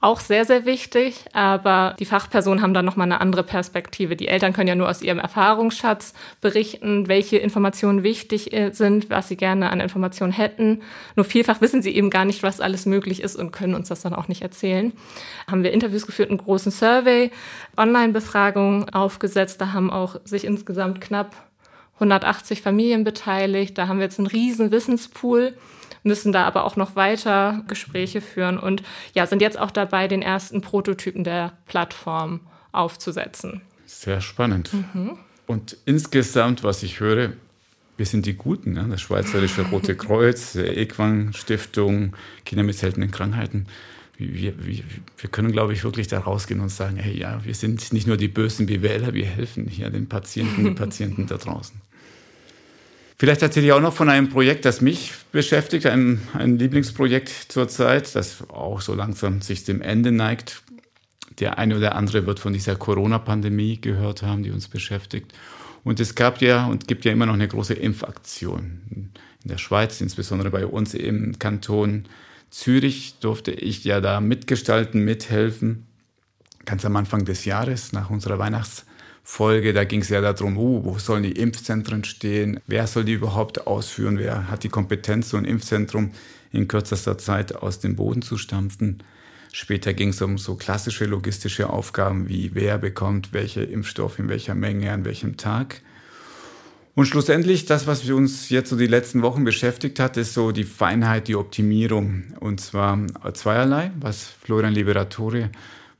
auch 0.00 0.20
sehr, 0.20 0.44
sehr 0.44 0.64
wichtig, 0.64 1.24
aber 1.32 1.96
die 1.98 2.04
Fachpersonen 2.04 2.62
haben 2.62 2.72
dann 2.72 2.84
nochmal 2.84 3.06
eine 3.06 3.20
andere 3.20 3.42
Perspektive. 3.42 4.14
Die 4.14 4.28
Eltern 4.28 4.52
können 4.52 4.68
ja 4.68 4.76
nur 4.76 4.88
aus 4.88 5.02
ihrem 5.02 5.18
Erfahrungsschatz 5.18 6.14
berichten, 6.40 7.08
welche 7.08 7.38
Informationen 7.38 8.04
wichtig 8.04 8.52
äh, 8.52 8.70
sind, 8.70 9.10
was 9.10 9.26
sie 9.26 9.36
gerne 9.36 9.70
an 9.70 9.80
Informationen 9.80 10.32
hätten. 10.32 10.82
Nur 11.16 11.24
vielfach 11.24 11.60
wissen 11.60 11.82
sie 11.82 11.96
eben 11.96 12.10
gar 12.10 12.24
nicht, 12.24 12.44
was 12.44 12.60
alles 12.60 12.86
möglich 12.86 13.20
ist 13.22 13.34
und 13.34 13.50
können 13.50 13.74
uns 13.74 13.88
das 13.88 14.02
dann 14.02 14.14
auch 14.14 14.28
nicht 14.28 14.42
erzählen. 14.42 14.92
Haben 15.50 15.64
wir 15.64 15.72
Interviews 15.72 16.06
geführt, 16.06 16.28
einen 16.28 16.38
großen 16.38 16.70
Survey, 16.70 17.32
Online-Befragungen 17.76 18.88
aufgesetzt. 18.90 19.60
Da 19.60 19.72
haben 19.72 19.90
auch 19.90 20.20
sich 20.24 20.44
insgesamt 20.44 21.00
knapp 21.00 21.34
180 21.94 22.62
Familien 22.62 23.02
beteiligt. 23.02 23.76
Da 23.76 23.88
haben 23.88 23.98
wir 23.98 24.04
jetzt 24.04 24.20
einen 24.20 24.28
riesen 24.28 24.70
Wissenspool 24.70 25.54
müssen 26.02 26.32
da 26.32 26.44
aber 26.44 26.64
auch 26.64 26.76
noch 26.76 26.96
weiter 26.96 27.64
Gespräche 27.68 28.20
führen 28.20 28.58
und 28.58 28.82
ja, 29.14 29.26
sind 29.26 29.42
jetzt 29.42 29.58
auch 29.58 29.70
dabei, 29.70 30.08
den 30.08 30.22
ersten 30.22 30.60
Prototypen 30.60 31.24
der 31.24 31.52
Plattform 31.66 32.40
aufzusetzen. 32.72 33.62
Sehr 33.86 34.20
spannend. 34.20 34.70
Mhm. 34.72 35.18
Und 35.46 35.76
insgesamt, 35.86 36.62
was 36.62 36.82
ich 36.82 37.00
höre, 37.00 37.32
wir 37.96 38.06
sind 38.06 38.26
die 38.26 38.34
Guten, 38.34 38.74
ne? 38.74 38.86
das 38.88 39.00
Schweizerische 39.00 39.62
Rote 39.62 39.96
Kreuz, 39.96 40.54
Equang 40.54 41.32
Stiftung, 41.32 42.14
Kinder 42.44 42.62
mit 42.62 42.76
seltenen 42.76 43.10
Krankheiten. 43.10 43.66
Wir, 44.16 44.64
wir, 44.64 44.82
wir, 45.16 45.30
können, 45.30 45.52
glaube 45.52 45.72
ich, 45.72 45.84
wirklich 45.84 46.08
da 46.08 46.20
rausgehen 46.20 46.60
und 46.60 46.70
sagen, 46.70 46.96
hey, 46.96 47.16
ja, 47.16 47.44
wir 47.44 47.54
sind 47.54 47.92
nicht 47.92 48.06
nur 48.06 48.16
die 48.16 48.28
bösen 48.28 48.66
BWLer, 48.66 49.14
wir 49.14 49.26
helfen 49.26 49.68
hier 49.68 49.90
den 49.90 50.08
Patienten, 50.08 50.64
den 50.64 50.74
Patienten 50.76 51.26
da 51.26 51.36
draußen. 51.36 51.80
Vielleicht 53.18 53.42
erzähle 53.42 53.66
ich 53.66 53.72
auch 53.72 53.80
noch 53.80 53.94
von 53.94 54.08
einem 54.08 54.28
Projekt, 54.28 54.64
das 54.64 54.80
mich 54.80 55.12
beschäftigt, 55.32 55.86
ein, 55.86 56.22
ein 56.34 56.56
Lieblingsprojekt 56.56 57.28
zurzeit, 57.48 58.14
das 58.14 58.48
auch 58.48 58.80
so 58.80 58.94
langsam 58.94 59.42
sich 59.42 59.64
dem 59.64 59.82
Ende 59.82 60.12
neigt. 60.12 60.62
Der 61.40 61.58
eine 61.58 61.76
oder 61.76 61.96
andere 61.96 62.26
wird 62.26 62.38
von 62.38 62.52
dieser 62.52 62.76
Corona-Pandemie 62.76 63.80
gehört 63.80 64.22
haben, 64.22 64.44
die 64.44 64.52
uns 64.52 64.68
beschäftigt. 64.68 65.32
Und 65.82 65.98
es 65.98 66.14
gab 66.14 66.40
ja 66.40 66.66
und 66.66 66.86
gibt 66.86 67.04
ja 67.04 67.10
immer 67.10 67.26
noch 67.26 67.34
eine 67.34 67.48
große 67.48 67.74
Impfaktion. 67.74 68.82
In 68.90 69.10
der 69.44 69.58
Schweiz, 69.58 70.00
insbesondere 70.00 70.50
bei 70.50 70.66
uns 70.66 70.94
im 70.94 71.40
Kanton 71.40 72.04
Zürich, 72.50 73.16
durfte 73.20 73.50
ich 73.50 73.82
ja 73.82 74.00
da 74.00 74.20
mitgestalten, 74.20 75.04
mithelfen. 75.04 75.86
Ganz 76.64 76.84
am 76.84 76.94
Anfang 76.94 77.24
des 77.24 77.44
Jahres, 77.44 77.92
nach 77.92 78.10
unserer 78.10 78.38
Weihnachts- 78.38 78.84
Folge, 79.30 79.74
da 79.74 79.84
ging 79.84 80.00
es 80.00 80.08
ja 80.08 80.22
darum, 80.22 80.56
uh, 80.56 80.84
wo 80.84 80.98
sollen 80.98 81.22
die 81.22 81.32
Impfzentren 81.32 82.02
stehen, 82.02 82.60
wer 82.66 82.86
soll 82.86 83.04
die 83.04 83.12
überhaupt 83.12 83.66
ausführen, 83.66 84.18
wer 84.18 84.50
hat 84.50 84.64
die 84.64 84.70
Kompetenz, 84.70 85.28
so 85.28 85.36
ein 85.36 85.44
Impfzentrum 85.44 86.12
in 86.50 86.66
kürzester 86.66 87.18
Zeit 87.18 87.54
aus 87.54 87.78
dem 87.78 87.94
Boden 87.94 88.22
zu 88.22 88.38
stampfen. 88.38 89.02
Später 89.52 89.92
ging 89.92 90.08
es 90.08 90.22
um 90.22 90.38
so 90.38 90.54
klassische 90.54 91.04
logistische 91.04 91.68
Aufgaben 91.68 92.30
wie 92.30 92.52
wer 92.54 92.78
bekommt 92.78 93.34
welche 93.34 93.62
Impfstoff 93.62 94.18
in 94.18 94.30
welcher 94.30 94.54
Menge 94.54 94.90
an 94.90 95.04
welchem 95.04 95.36
Tag. 95.36 95.82
Und 96.94 97.04
schlussendlich, 97.04 97.66
das, 97.66 97.86
was 97.86 98.08
uns 98.08 98.48
jetzt 98.48 98.70
so 98.70 98.76
die 98.76 98.86
letzten 98.86 99.20
Wochen 99.20 99.44
beschäftigt 99.44 100.00
hat, 100.00 100.16
ist 100.16 100.32
so 100.32 100.52
die 100.52 100.64
Feinheit, 100.64 101.28
die 101.28 101.36
Optimierung. 101.36 102.24
Und 102.40 102.62
zwar 102.62 102.98
zweierlei, 103.34 103.92
was 104.00 104.24
Florian 104.24 104.72
Liberatore 104.72 105.50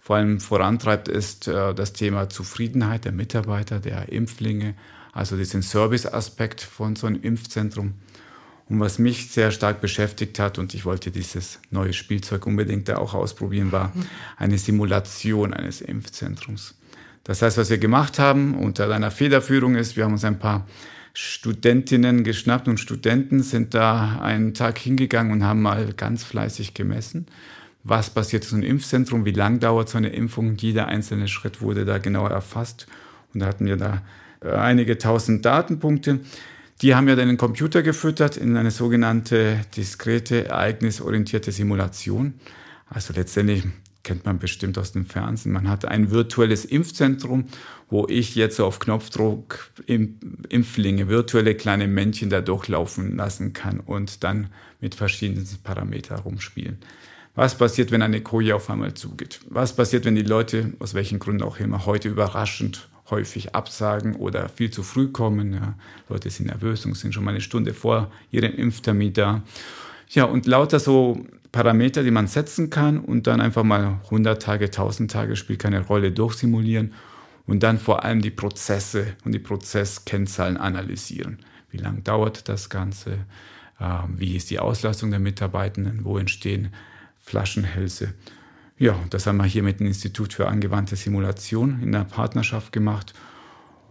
vor 0.09 0.17
allem 0.17 0.41
vorantreibt, 0.41 1.07
ist 1.07 1.49
äh, 1.49 1.75
das 1.75 1.93
Thema 1.93 2.31
Zufriedenheit 2.31 3.05
der 3.05 3.13
Mitarbeiter, 3.13 3.79
der 3.79 4.11
Impflinge, 4.11 4.75
also 5.13 5.37
diesen 5.37 5.61
Service-Aspekt 5.61 6.63
von 6.63 6.97
so 6.97 7.07
einem 7.07 7.21
Impfzentrum. 7.21 7.93
Und 8.71 8.81
was 8.81 8.99
mich 8.99 9.31
sehr 9.31 9.51
stark 9.51 9.83
beschäftigt 9.83 10.39
hat, 10.39 10.59
und 10.59 10.73
ich 10.73 10.87
wollte 10.87 11.11
dieses 11.11 11.61
neue 11.71 11.93
Spielzeug 11.93 12.47
unbedingt 12.47 12.89
da 12.89 12.97
auch 12.97 13.13
ausprobieren, 13.13 13.71
war 13.71 13.93
eine 14.39 14.57
Simulation 14.57 15.53
eines 15.53 15.83
Impfzentrums. 15.83 16.75
Das 17.25 17.43
heißt, 17.43 17.59
was 17.59 17.69
wir 17.69 17.77
gemacht 17.77 18.19
haben 18.19 18.55
unter 18.55 18.89
deiner 18.89 19.11
Federführung 19.11 19.75
ist, 19.75 19.95
wir 19.99 20.05
haben 20.05 20.15
uns 20.15 20.25
ein 20.25 20.39
paar 20.39 20.67
Studentinnen 21.13 22.25
geschnappt 22.25 22.67
und 22.67 22.81
Studenten 22.81 23.43
sind 23.43 23.75
da 23.75 24.23
einen 24.23 24.55
Tag 24.55 24.79
hingegangen 24.79 25.33
und 25.33 25.45
haben 25.45 25.61
mal 25.61 25.93
ganz 25.93 26.25
fleißig 26.25 26.73
gemessen. 26.73 27.27
Was 27.85 28.11
passiert 28.11 28.45
in 28.45 28.51
so 28.51 28.57
einem 28.57 28.65
Impfzentrum? 28.65 29.25
Wie 29.25 29.33
lang 29.33 29.61
dauert 29.61 29.89
so 29.89 29.99
eine 29.99 30.11
Impfung? 30.11 30.57
Jeder 30.57 30.89
einzelne 30.89 31.29
Schritt 31.29 31.61
wurde 31.63 31.85
da 31.85 31.99
genauer 31.99 32.31
erfasst. 32.31 32.87
Und 33.33 33.41
da 33.41 33.47
hatten 33.47 33.67
wir 33.67 33.77
da 33.77 34.03
äh, 34.43 34.51
einige 34.51 34.99
tausend 34.99 35.45
Datenpunkte. 35.45 36.21
Die 36.83 36.95
haben 36.95 37.07
wir 37.07 37.17
dann 37.17 37.25
in 37.25 37.35
den 37.35 37.39
Computer 37.39 37.83
gefüttert 37.83 38.37
in 38.37 38.57
eine 38.57 38.71
sogenannte 38.71 39.61
diskrete, 39.77 40.47
ereignisorientierte 40.47 41.51
Simulation. 41.51 42.35
Also 42.89 43.13
letztendlich 43.13 43.65
kennt 44.05 44.25
man 44.25 44.39
bestimmt 44.39 44.79
aus 44.79 44.93
dem 44.93 45.05
Fernsehen. 45.05 45.53
Man 45.53 45.69
hat 45.69 45.85
ein 45.85 46.11
virtuelles 46.11 46.65
Impfzentrum, 46.65 47.47
wo 47.91 48.07
ich 48.09 48.37
jetzt 48.37 48.61
auf 48.61 48.79
Knopfdruck 48.79 49.71
Impflinge, 49.87 51.09
virtuelle 51.09 51.55
kleine 51.55 51.89
Männchen 51.89 52.31
da 52.31 52.41
durchlaufen 52.41 53.17
lassen 53.17 53.53
kann 53.53 53.81
und 53.81 54.23
dann 54.25 54.49
mit 54.81 54.95
verschiedenen 54.95 55.47
Parametern 55.65 56.21
rumspielen. 56.21 56.79
Was 57.39 57.57
passiert, 57.57 57.93
wenn 57.93 58.03
eine 58.03 58.21
Koje 58.21 58.53
auf 58.57 58.69
einmal 58.69 58.95
zugeht? 58.95 59.39
Was 59.49 59.77
passiert, 59.77 60.05
wenn 60.05 60.17
die 60.17 60.23
Leute, 60.23 60.73
aus 60.81 60.95
welchen 60.95 61.21
Gründen 61.21 61.45
auch 61.45 61.61
immer, 61.61 61.87
heute 61.87 62.09
überraschend 62.09 62.89
häufig 63.11 63.55
absagen 63.55 64.17
oder 64.17 64.49
viel 64.49 64.73
zu 64.73 64.83
früh 64.83 65.07
kommen? 65.07 65.53
Ja, 65.53 65.75
Leute 66.09 66.31
sind 66.31 66.47
nervös 66.47 66.85
und 66.85 66.97
sind 66.97 67.15
schon 67.15 67.23
mal 67.23 67.31
eine 67.31 67.41
Stunde 67.41 67.75
vor 67.75 68.11
ihrem 68.33 68.53
Impftermin 68.57 69.13
da. 69.13 69.43
Ja, 70.09 70.25
und 70.25 70.47
lauter 70.47 70.81
so 70.81 71.27
Parameter, 71.53 72.03
die 72.03 72.11
man 72.11 72.27
setzen 72.27 72.71
kann 72.71 72.99
und 72.99 73.29
dann 73.29 73.41
einfach 73.41 73.63
mal 73.63 74.01
100 74.07 74.43
Tage, 74.43 74.65
1000 74.65 75.09
Tage, 75.09 75.37
spielt 75.37 75.61
keine 75.61 75.87
Rolle, 75.87 76.11
durchsimulieren 76.11 76.93
und 77.47 77.63
dann 77.63 77.79
vor 77.79 78.03
allem 78.03 78.21
die 78.21 78.33
Prozesse 78.33 79.15
und 79.25 79.31
die 79.31 79.39
Prozesskennzahlen 79.39 80.57
analysieren. 80.57 81.39
Wie 81.71 81.79
lange 81.79 82.01
dauert 82.01 82.49
das 82.49 82.69
Ganze? 82.69 83.27
Ähm, 83.81 84.15
wie 84.17 84.35
ist 84.35 84.51
die 84.51 84.59
Auslastung 84.59 85.13
der 85.13 85.21
Mitarbeitenden? 85.21 86.05
Wo 86.05 86.19
entstehen 86.19 86.71
Flaschenhälse? 87.29 88.15
Ja, 88.79 88.99
das 89.11 89.27
haben 89.27 89.39
wir 89.39 89.45
hier 89.45 89.63
mit 89.63 89.81
dem 89.81 89.87
Institut 89.87 90.33
für 90.33 90.49
angewandte 90.49 90.97
Simulation 90.97 91.81
in 91.83 91.93
der 91.93 92.05
Partnerschaft 92.05 92.73
gemacht 92.73 93.15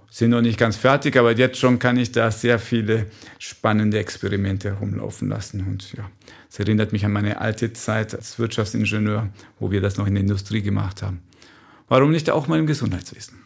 sind 0.10 0.32
noch 0.32 0.42
nicht 0.42 0.58
ganz 0.58 0.78
fertig, 0.78 1.18
aber 1.18 1.36
jetzt 1.36 1.60
schon 1.60 1.80
kann 1.80 1.98
ich 1.98 2.12
da 2.12 2.32
sehr 2.32 2.60
viele 2.60 3.08
spannende 3.40 4.00
Experimente 4.00 4.70
herumlaufen 4.70 5.28
lassen. 5.28 5.66
Und 5.68 5.94
ja, 5.94 6.10
es 6.50 6.60
erinnert 6.60 6.92
mich 6.92 7.06
an 7.06 7.12
meine 7.12 7.42
alte 7.42 7.74
Zeit 7.74 8.16
als 8.16 8.40
Wirtschaftsingenieur, 8.40 9.30
wo 9.60 9.70
wir 9.70 9.82
das 9.82 9.98
noch 9.98 10.08
in 10.08 10.16
der 10.16 10.22
Industrie 10.22 10.62
gemacht 10.62 11.02
haben. 11.02 11.22
Warum 11.88 12.12
nicht 12.12 12.30
auch 12.30 12.48
mal 12.48 12.60
im 12.60 12.68
Gesundheitswesen? 12.68 13.40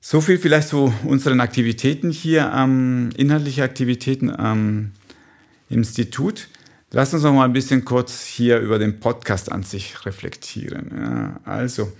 So 0.00 0.20
viel 0.20 0.38
vielleicht 0.38 0.68
zu 0.68 0.94
unseren 1.04 1.40
Aktivitäten 1.40 2.10
hier, 2.10 2.50
ähm, 2.54 3.10
inhaltliche 3.16 3.64
Aktivitäten 3.64 4.30
am 4.30 4.92
Institut. 5.68 6.48
Lass 6.90 7.12
uns 7.12 7.22
noch 7.22 7.34
mal 7.34 7.44
ein 7.44 7.52
bisschen 7.52 7.84
kurz 7.84 8.24
hier 8.24 8.60
über 8.60 8.78
den 8.78 8.98
Podcast 8.98 9.52
an 9.52 9.62
sich 9.62 10.06
reflektieren. 10.06 10.90
Ja, 10.96 11.40
also, 11.44 11.92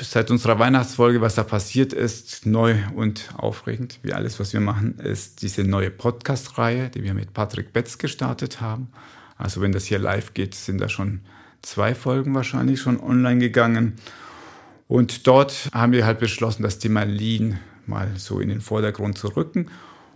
seit 0.00 0.30
unserer 0.30 0.58
Weihnachtsfolge, 0.58 1.20
was 1.20 1.34
da 1.34 1.42
passiert 1.42 1.92
ist, 1.92 2.46
neu 2.46 2.76
und 2.94 3.28
aufregend, 3.36 3.98
wie 4.02 4.14
alles, 4.14 4.40
was 4.40 4.54
wir 4.54 4.60
machen, 4.60 4.98
ist 4.98 5.42
diese 5.42 5.64
neue 5.64 5.90
Podcast-Reihe, 5.90 6.88
die 6.88 7.02
wir 7.02 7.12
mit 7.12 7.34
Patrick 7.34 7.74
Betz 7.74 7.98
gestartet 7.98 8.62
haben. 8.62 8.88
Also 9.36 9.60
wenn 9.60 9.72
das 9.72 9.84
hier 9.84 9.98
live 9.98 10.32
geht, 10.32 10.54
sind 10.54 10.80
da 10.80 10.88
schon 10.88 11.20
zwei 11.60 11.94
Folgen 11.94 12.34
wahrscheinlich 12.34 12.80
schon 12.80 13.00
online 13.00 13.40
gegangen. 13.40 13.96
Und 14.88 15.26
dort 15.26 15.68
haben 15.72 15.92
wir 15.92 16.06
halt 16.06 16.20
beschlossen, 16.20 16.62
das 16.62 16.78
Thema 16.78 17.04
Lean 17.04 17.58
mal 17.86 18.08
so 18.16 18.40
in 18.40 18.48
den 18.48 18.60
Vordergrund 18.60 19.18
zu 19.18 19.28
rücken. 19.28 19.66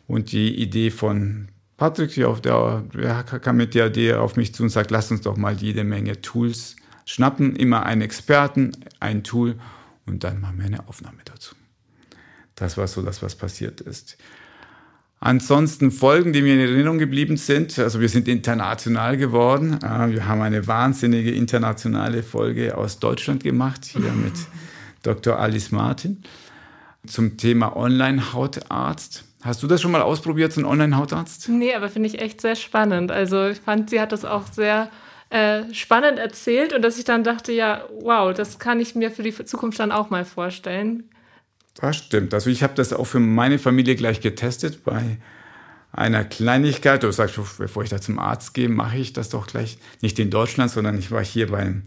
Und 0.07 0.33
die 0.33 0.55
Idee 0.55 0.91
von 0.91 1.49
Patrick, 1.79 2.13
die 2.13 2.25
auf 2.25 2.43
der, 2.43 2.83
der 2.93 3.23
kam 3.23 3.57
mit 3.57 3.75
der 3.75 3.87
Idee 3.87 4.15
auf 4.15 4.37
mich 4.37 4.55
zu 4.55 4.65
und 4.65 4.69
sagt, 4.69 4.91
lass 4.91 5.11
uns 5.11 5.23
doch 5.23 5.39
mal 5.39 5.55
jede 5.55 5.85
Menge 5.85 6.21
Tools 6.21 6.77
schnappen 7.09 7.57
immer 7.57 7.87
einen 7.87 8.03
Experten, 8.03 8.73
ein 9.01 9.25
Tool 9.25 9.55
und 10.05 10.25
dann 10.25 10.43
machen 10.43 10.59
wir 10.59 10.67
eine 10.67 10.87
Aufnahme 10.89 11.19
dazu. 11.25 11.55
Das 12.55 12.77
war 12.77 12.87
so 12.87 13.01
das, 13.01 13.23
was 13.23 13.35
passiert 13.35 13.81
ist. 13.81 14.19
Ansonsten 15.21 15.91
Folgen, 15.91 16.35
die 16.35 16.43
mir 16.43 16.55
in 16.55 16.61
Erinnerung 16.61 16.99
geblieben 16.99 17.39
sind. 17.39 17.79
Also 17.79 18.01
wir 18.01 18.09
sind 18.09 18.29
international 18.29 19.17
geworden. 19.17 19.79
Äh, 19.83 20.13
wir 20.13 20.29
haben 20.29 20.43
eine 20.43 20.67
wahnsinnige 20.67 21.33
internationale 21.33 22.23
Folge 22.23 22.77
aus 22.77 22.99
Deutschland 22.99 23.43
gemacht, 23.43 23.87
hier 23.87 24.13
mit 24.13 24.35
Dr. 25.03 25.39
Alice 25.39 25.73
Martin 25.73 26.23
zum 27.07 27.37
Thema 27.39 27.75
Online-Hautarzt. 27.75 29.25
Hast 29.43 29.63
du 29.63 29.67
das 29.67 29.81
schon 29.81 29.93
mal 29.93 30.03
ausprobiert, 30.03 30.53
so 30.53 30.61
ein 30.61 30.65
Online-Hautarzt? 30.65 31.49
Nee, 31.49 31.75
aber 31.75 31.89
finde 31.89 32.09
ich 32.09 32.21
echt 32.21 32.41
sehr 32.41 32.57
spannend. 32.57 33.13
Also 33.13 33.47
ich 33.47 33.61
fand, 33.61 33.91
sie 33.91 34.01
hat 34.01 34.11
das 34.13 34.25
auch 34.25 34.47
sehr 34.51 34.91
äh, 35.31 35.63
spannend 35.73 36.19
erzählt 36.19 36.73
und 36.73 36.83
dass 36.83 36.99
ich 36.99 37.05
dann 37.05 37.23
dachte, 37.23 37.53
ja, 37.53 37.85
wow, 38.01 38.35
das 38.35 38.59
kann 38.59 38.81
ich 38.81 38.95
mir 38.95 39.11
für 39.11 39.23
die 39.23 39.33
Zukunft 39.45 39.79
dann 39.79 39.93
auch 39.93 40.11
mal 40.11 40.25
vorstellen. 40.25 41.09
Das 41.75 41.97
stimmt. 41.97 42.35
Also 42.35 42.51
ich 42.51 42.63
habe 42.65 42.75
das 42.75 42.93
auch 42.93 43.05
für 43.05 43.21
meine 43.21 43.59
Familie 43.59 43.95
gleich 43.95 44.21
getestet 44.21 44.85
bei 44.85 45.19
einer 45.93 46.25
Kleinigkeit. 46.25 47.05
Du 47.05 47.13
sagst, 47.13 47.39
bevor 47.59 47.85
ich 47.85 47.91
da 47.91 48.01
zum 48.01 48.19
Arzt 48.19 48.55
gehe, 48.55 48.69
mache 48.69 48.99
ich 48.99 49.13
das 49.13 49.29
doch 49.29 49.47
gleich 49.47 49.79
nicht 50.01 50.19
in 50.19 50.31
Deutschland, 50.31 50.71
sondern 50.73 50.99
ich 50.99 51.13
war 51.13 51.25
hier 51.25 51.49
beim 51.49 51.85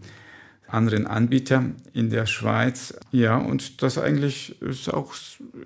anderen 0.72 1.06
Anbieter 1.06 1.64
in 1.92 2.10
der 2.10 2.26
Schweiz. 2.26 2.94
Ja, 3.10 3.36
und 3.36 3.82
das 3.82 3.98
eigentlich 3.98 4.60
ist 4.62 4.92
auch, 4.92 5.14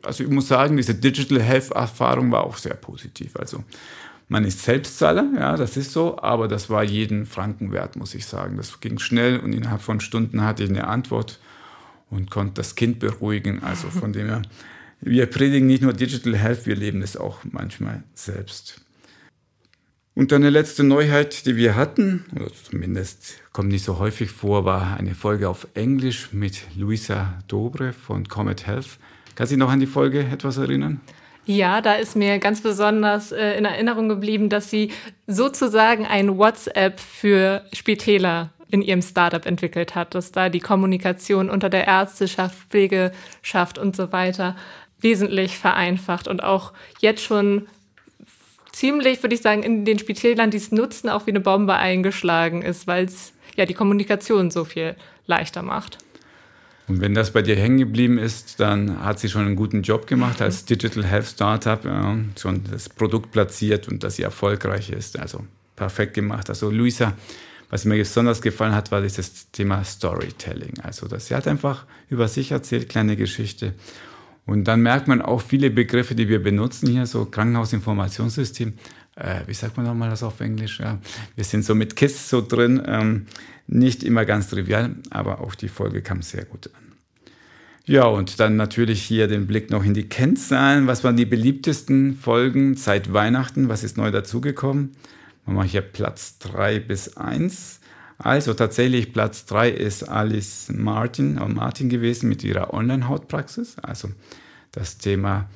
also 0.02 0.24
ich 0.24 0.30
muss 0.30 0.48
sagen, 0.48 0.76
diese 0.76 0.94
Digital 0.94 1.40
Health 1.40 1.70
Erfahrung 1.70 2.32
war 2.32 2.44
auch 2.44 2.56
sehr 2.56 2.74
positiv. 2.74 3.36
Also 3.36 3.62
man 4.28 4.44
ist 4.44 4.62
Selbstzahler, 4.62 5.30
ja, 5.36 5.56
das 5.56 5.76
ist 5.76 5.92
so, 5.92 6.18
aber 6.18 6.48
das 6.48 6.68
war 6.68 6.82
jeden 6.82 7.26
Franken 7.26 7.70
wert, 7.70 7.96
muss 7.96 8.14
ich 8.14 8.26
sagen. 8.26 8.56
Das 8.56 8.80
ging 8.80 8.98
schnell 8.98 9.38
und 9.38 9.52
innerhalb 9.52 9.82
von 9.82 10.00
Stunden 10.00 10.42
hatte 10.42 10.64
ich 10.64 10.70
eine 10.70 10.88
Antwort 10.88 11.38
und 12.10 12.30
konnte 12.30 12.54
das 12.54 12.74
Kind 12.74 12.98
beruhigen. 12.98 13.62
Also 13.62 13.88
von 13.88 14.12
dem 14.12 14.26
her, 14.26 14.42
wir 15.00 15.26
predigen 15.26 15.68
nicht 15.68 15.82
nur 15.82 15.92
Digital 15.92 16.36
Health, 16.36 16.66
wir 16.66 16.74
leben 16.74 17.02
es 17.02 17.16
auch 17.16 17.40
manchmal 17.44 18.02
selbst. 18.14 18.80
Und 20.16 20.32
eine 20.32 20.48
letzte 20.48 20.82
Neuheit, 20.82 21.44
die 21.44 21.56
wir 21.56 21.76
hatten, 21.76 22.24
oder 22.34 22.50
zumindest 22.50 23.34
kommt 23.52 23.68
nicht 23.68 23.84
so 23.84 23.98
häufig 23.98 24.30
vor, 24.30 24.64
war 24.64 24.96
eine 24.96 25.14
Folge 25.14 25.46
auf 25.46 25.68
Englisch 25.74 26.32
mit 26.32 26.62
Luisa 26.74 27.34
Dobre 27.48 27.92
von 27.92 28.26
Comet 28.26 28.66
Health. 28.66 28.98
Kannst 29.34 29.52
du 29.52 29.56
dich 29.56 29.60
noch 29.60 29.70
an 29.70 29.78
die 29.78 29.86
Folge 29.86 30.20
etwas 30.20 30.56
erinnern? 30.56 31.02
Ja, 31.44 31.82
da 31.82 31.96
ist 31.96 32.16
mir 32.16 32.38
ganz 32.38 32.62
besonders 32.62 33.30
äh, 33.30 33.58
in 33.58 33.66
Erinnerung 33.66 34.08
geblieben, 34.08 34.48
dass 34.48 34.70
sie 34.70 34.90
sozusagen 35.26 36.06
ein 36.06 36.38
WhatsApp 36.38 36.98
für 36.98 37.66
Spitäler 37.74 38.54
in 38.70 38.80
ihrem 38.80 39.02
Startup 39.02 39.44
entwickelt 39.44 39.94
hat, 39.94 40.14
dass 40.14 40.32
da 40.32 40.48
die 40.48 40.60
Kommunikation 40.60 41.50
unter 41.50 41.68
der 41.68 41.86
Ärzteschaft, 41.86 42.56
Pflegeschaft 42.70 43.76
und 43.76 43.94
so 43.94 44.12
weiter 44.12 44.56
wesentlich 44.98 45.58
vereinfacht 45.58 46.26
und 46.26 46.42
auch 46.42 46.72
jetzt 47.00 47.22
schon 47.22 47.66
ziemlich, 48.76 49.22
würde 49.22 49.34
ich 49.34 49.40
sagen, 49.40 49.62
in 49.62 49.84
den 49.84 49.98
Spitälern, 49.98 50.50
die 50.50 50.58
es 50.58 50.70
nutzen, 50.70 51.08
auch 51.08 51.26
wie 51.26 51.30
eine 51.30 51.40
Bombe 51.40 51.74
eingeschlagen 51.74 52.62
ist, 52.62 52.86
weil 52.86 53.06
es 53.06 53.32
ja 53.56 53.64
die 53.64 53.74
Kommunikation 53.74 54.50
so 54.50 54.64
viel 54.64 54.96
leichter 55.26 55.62
macht. 55.62 55.98
Und 56.88 57.00
wenn 57.00 57.14
das 57.14 57.32
bei 57.32 57.42
dir 57.42 57.56
hängen 57.56 57.78
geblieben 57.78 58.18
ist, 58.18 58.60
dann 58.60 59.02
hat 59.02 59.18
sie 59.18 59.28
schon 59.28 59.46
einen 59.46 59.56
guten 59.56 59.82
Job 59.82 60.06
gemacht 60.06 60.40
als 60.40 60.66
Digital 60.66 61.04
Health 61.04 61.26
Startup, 61.26 61.84
ja, 61.84 62.16
schon 62.40 62.62
das 62.70 62.88
Produkt 62.88 63.32
platziert 63.32 63.88
und 63.88 64.04
dass 64.04 64.16
sie 64.16 64.22
erfolgreich 64.22 64.90
ist. 64.90 65.18
Also 65.18 65.44
perfekt 65.74 66.14
gemacht. 66.14 66.48
Also 66.48 66.70
Luisa, 66.70 67.14
was 67.70 67.86
mir 67.86 67.96
besonders 67.96 68.40
gefallen 68.40 68.74
hat, 68.74 68.92
war 68.92 69.00
dieses 69.00 69.50
Thema 69.50 69.82
Storytelling. 69.82 70.74
Also 70.82 71.08
dass 71.08 71.26
sie 71.26 71.34
hat 71.34 71.48
einfach 71.48 71.86
über 72.08 72.28
sich 72.28 72.52
erzählt, 72.52 72.88
kleine 72.88 73.16
Geschichte. 73.16 73.74
Und 74.46 74.64
dann 74.64 74.80
merkt 74.80 75.08
man 75.08 75.20
auch 75.20 75.42
viele 75.42 75.70
Begriffe, 75.70 76.14
die 76.14 76.28
wir 76.28 76.42
benutzen 76.42 76.88
hier, 76.88 77.06
so 77.06 77.24
Krankenhausinformationssystem. 77.24 78.74
Äh, 79.16 79.40
wie 79.46 79.54
sagt 79.54 79.76
man 79.76 79.86
nochmal 79.86 80.10
das 80.10 80.22
auf 80.22 80.40
Englisch? 80.40 80.78
Ja, 80.78 80.98
wir 81.34 81.44
sind 81.44 81.64
so 81.64 81.74
mit 81.74 81.96
KISS 81.96 82.30
so 82.30 82.40
drin. 82.46 82.80
Ähm, 82.86 83.26
nicht 83.66 84.04
immer 84.04 84.24
ganz 84.24 84.48
trivial, 84.48 84.94
aber 85.10 85.40
auch 85.40 85.56
die 85.56 85.68
Folge 85.68 86.00
kam 86.00 86.22
sehr 86.22 86.44
gut 86.44 86.70
an. 86.72 86.86
Ja, 87.86 88.04
und 88.04 88.40
dann 88.40 88.56
natürlich 88.56 89.02
hier 89.02 89.28
den 89.28 89.46
Blick 89.46 89.70
noch 89.70 89.84
in 89.84 89.94
die 89.94 90.08
Kennzahlen. 90.08 90.86
Was 90.86 91.04
waren 91.04 91.16
die 91.16 91.24
beliebtesten 91.24 92.16
Folgen 92.16 92.76
seit 92.76 93.12
Weihnachten? 93.12 93.68
Was 93.68 93.84
ist 93.84 93.96
neu 93.96 94.10
dazugekommen? 94.10 94.92
Machen 95.44 95.56
wir 95.56 95.64
hier 95.64 95.82
Platz 95.82 96.38
3 96.38 96.80
bis 96.80 97.16
1. 97.16 97.80
Also 98.18 98.54
tatsächlich 98.54 99.12
Platz 99.12 99.44
3 99.46 99.70
ist 99.70 100.08
Alice 100.08 100.70
Martin, 100.72 101.38
äh 101.38 101.48
Martin 101.48 101.88
gewesen 101.88 102.28
mit 102.28 102.42
ihrer 102.44 102.72
Online-Hautpraxis. 102.72 103.76
Also 103.82 104.08
Das 104.72 104.98
Thema 104.98 105.48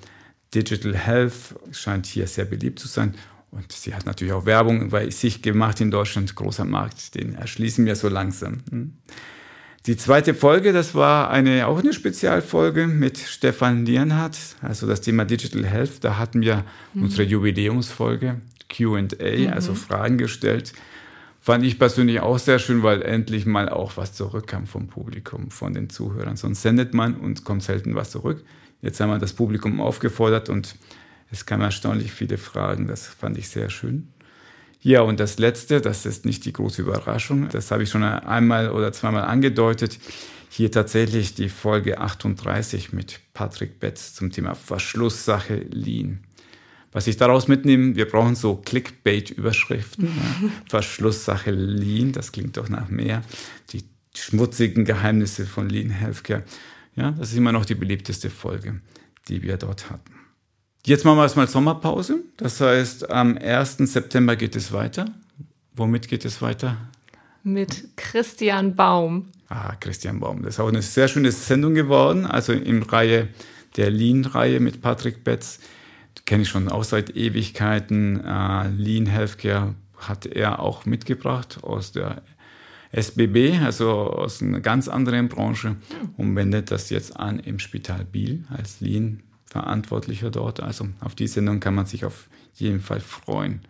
Digital 0.55 0.97
Health 0.97 1.55
scheint 1.73 2.07
hier 2.07 2.27
sehr 2.27 2.45
beliebt 2.45 2.79
zu 2.79 2.89
sein. 2.89 3.15
Und 3.51 3.73
sie 3.73 3.95
hat 3.95 4.07
natürlich 4.07 4.33
auch 4.33 4.47
Werbung 4.47 4.91
bei 4.91 5.11
sich 5.11 5.43
gemacht 5.43 5.81
in 5.81 5.91
Deutschland, 5.91 6.35
großer 6.35 6.65
Markt, 6.65 7.15
den 7.15 7.35
erschließen 7.35 7.85
wir 7.85 7.97
so 7.97 8.09
langsam. 8.09 8.63
Hm. 8.71 8.93
Die 9.87 9.97
zweite 9.97 10.35
Folge, 10.35 10.73
das 10.73 10.95
war 10.95 11.31
eine, 11.31 11.67
auch 11.67 11.79
eine 11.79 11.95
Spezialfolge 11.95 12.87
mit 12.87 13.17
Stefan 13.17 13.87
Lienhardt, 13.87 14.37
also 14.61 14.87
das 14.87 15.01
Thema 15.01 15.25
Digital 15.25 15.65
Health. 15.65 16.05
Da 16.05 16.19
hatten 16.19 16.43
wir 16.43 16.65
mhm. 16.93 17.05
unsere 17.05 17.23
Jubiläumsfolge, 17.23 18.43
QA, 18.69 19.03
mhm. 19.03 19.49
also 19.53 19.75
Fragen 19.75 20.19
gestellt. 20.19 20.75
Fand 21.43 21.65
ich 21.65 21.79
persönlich 21.79 22.21
auch 22.21 22.39
sehr 22.39 22.59
schön, 22.59 22.83
weil 22.83 23.01
endlich 23.01 23.47
mal 23.47 23.71
auch 23.71 23.97
was 23.97 24.13
zurückkam 24.13 24.67
vom 24.67 24.89
Publikum, 24.89 25.51
von 25.51 25.73
den 25.73 25.89
Zuhörern. 25.89 26.37
Sonst 26.37 26.61
sendet 26.61 26.93
man 26.93 27.15
und 27.15 27.45
kommt 27.45 27.63
selten 27.63 27.95
was 27.95 28.11
zurück. 28.11 28.45
Jetzt 28.83 29.01
haben 29.01 29.09
wir 29.09 29.19
das 29.19 29.33
Publikum 29.33 29.81
aufgefordert 29.81 30.51
und 30.51 30.77
es 31.31 31.47
kamen 31.47 31.63
erstaunlich 31.63 32.13
viele 32.13 32.37
Fragen. 32.37 32.87
Das 32.87 33.07
fand 33.07 33.39
ich 33.39 33.49
sehr 33.49 33.71
schön. 33.71 34.09
Ja, 34.83 35.01
und 35.01 35.19
das 35.19 35.39
Letzte, 35.39 35.81
das 35.81 36.05
ist 36.05 36.27
nicht 36.27 36.45
die 36.45 36.53
große 36.53 36.83
Überraschung, 36.83 37.49
das 37.51 37.71
habe 37.71 37.83
ich 37.83 37.91
schon 37.91 38.03
einmal 38.03 38.71
oder 38.71 38.93
zweimal 38.93 39.25
angedeutet. 39.25 39.99
Hier 40.49 40.71
tatsächlich 40.71 41.35
die 41.35 41.49
Folge 41.49 41.99
38 42.01 42.93
mit 42.93 43.21
Patrick 43.35 43.79
Betz 43.79 44.15
zum 44.15 44.33
Thema 44.33 44.55
Verschlusssache 44.55 45.57
Lean. 45.71 46.21
Was 46.93 47.07
ich 47.07 47.17
daraus 47.17 47.47
mitnehme, 47.47 47.95
wir 47.95 48.09
brauchen 48.09 48.35
so 48.35 48.57
Clickbait-Überschriften. 48.57 50.07
Ja. 50.07 50.51
Verschlusssache 50.69 51.51
Lean, 51.53 52.13
das 52.13 52.33
klingt 52.33 52.57
doch 52.57 52.69
nach 52.69 52.89
mehr. 52.89 53.23
Die 53.73 53.85
schmutzigen 54.15 54.85
Geheimnisse 54.85 55.47
von 55.47 55.69
Lean 55.69 55.91
Healthcare. 55.91 56.43
Ja, 56.97 57.13
das 57.13 57.31
ist 57.31 57.39
immer 57.39 57.53
noch 57.53 57.65
die 57.65 57.77
beliebteste 57.77 58.29
Folge, 58.29 58.81
die 59.29 59.43
wir 59.43 59.57
dort 59.57 59.91
hatten. 59.91 60.13
Jetzt 60.85 61.05
machen 61.05 61.19
wir 61.19 61.23
erstmal 61.23 61.47
Sommerpause. 61.47 62.25
Das 62.37 62.61
heißt, 62.61 63.11
am 63.11 63.37
1. 63.39 63.79
September 63.79 64.35
geht 64.35 64.57
es 64.57 64.73
weiter. 64.73 65.07
Womit 65.75 66.09
geht 66.09 66.25
es 66.25 66.43
weiter? 66.43 66.77
Mit 67.43 67.97
Christian 67.97 68.75
Baum. 68.75 69.27
Ah, 69.49 69.75
Christian 69.77 70.21
Baum. 70.21 70.43
Das 70.43 70.55
ist 70.55 70.61
auch 70.61 70.69
eine 70.69 70.83
sehr 70.83 71.09
schöne 71.09 71.33
Sendung 71.33 71.75
geworden. 71.75 72.27
Also 72.27 72.53
in 72.53 72.83
Reihe 72.83 73.29
der 73.77 73.91
Lean-Reihe 73.91 74.59
mit 74.59 74.81
Patrick 74.83 75.23
Betz. 75.23 75.61
Kenne 76.27 76.43
ich 76.43 76.49
schon 76.49 76.69
auch 76.69 76.85
seit 76.85 77.17
Ewigkeiten. 77.17 78.21
Uh, 78.21 78.69
Lean 78.77 79.07
Healthcare 79.07 79.75
hat 79.97 80.27
er 80.27 80.61
auch 80.61 80.87
mitgebracht 80.87 81.59
aus 81.63 81.93
der 81.93 82.23
SBB, 82.93 83.59
also 83.63 83.91
aus 83.91 84.43
einer 84.43 84.61
ganz 84.61 84.89
anderen 84.89 85.29
Branche 85.29 85.77
und 86.17 86.35
wendet 86.35 86.71
das 86.71 86.91
jetzt 86.91 87.17
an 87.17 87.39
im 87.39 87.59
Spital 87.59 88.05
Biel 88.05 88.45
als 88.49 88.81
Lean 88.81 89.23
Verantwortlicher 89.47 90.31
dort. 90.31 90.61
Also 90.61 90.89
auf 91.01 91.15
die 91.15 91.27
Sendung 91.27 91.61
kann 91.61 91.75
man 91.75 91.87
sich 91.87 92.05
auf 92.05 92.29
jeden 92.55 92.81
Fall 92.81 93.01
freuen. 93.01 93.61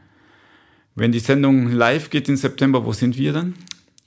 Wenn 0.95 1.13
die 1.13 1.21
Sendung 1.21 1.71
live 1.71 2.11
geht 2.11 2.29
im 2.29 2.37
September, 2.37 2.85
wo 2.85 2.93
sind 2.93 3.17
wir 3.17 3.33
dann? 3.33 3.55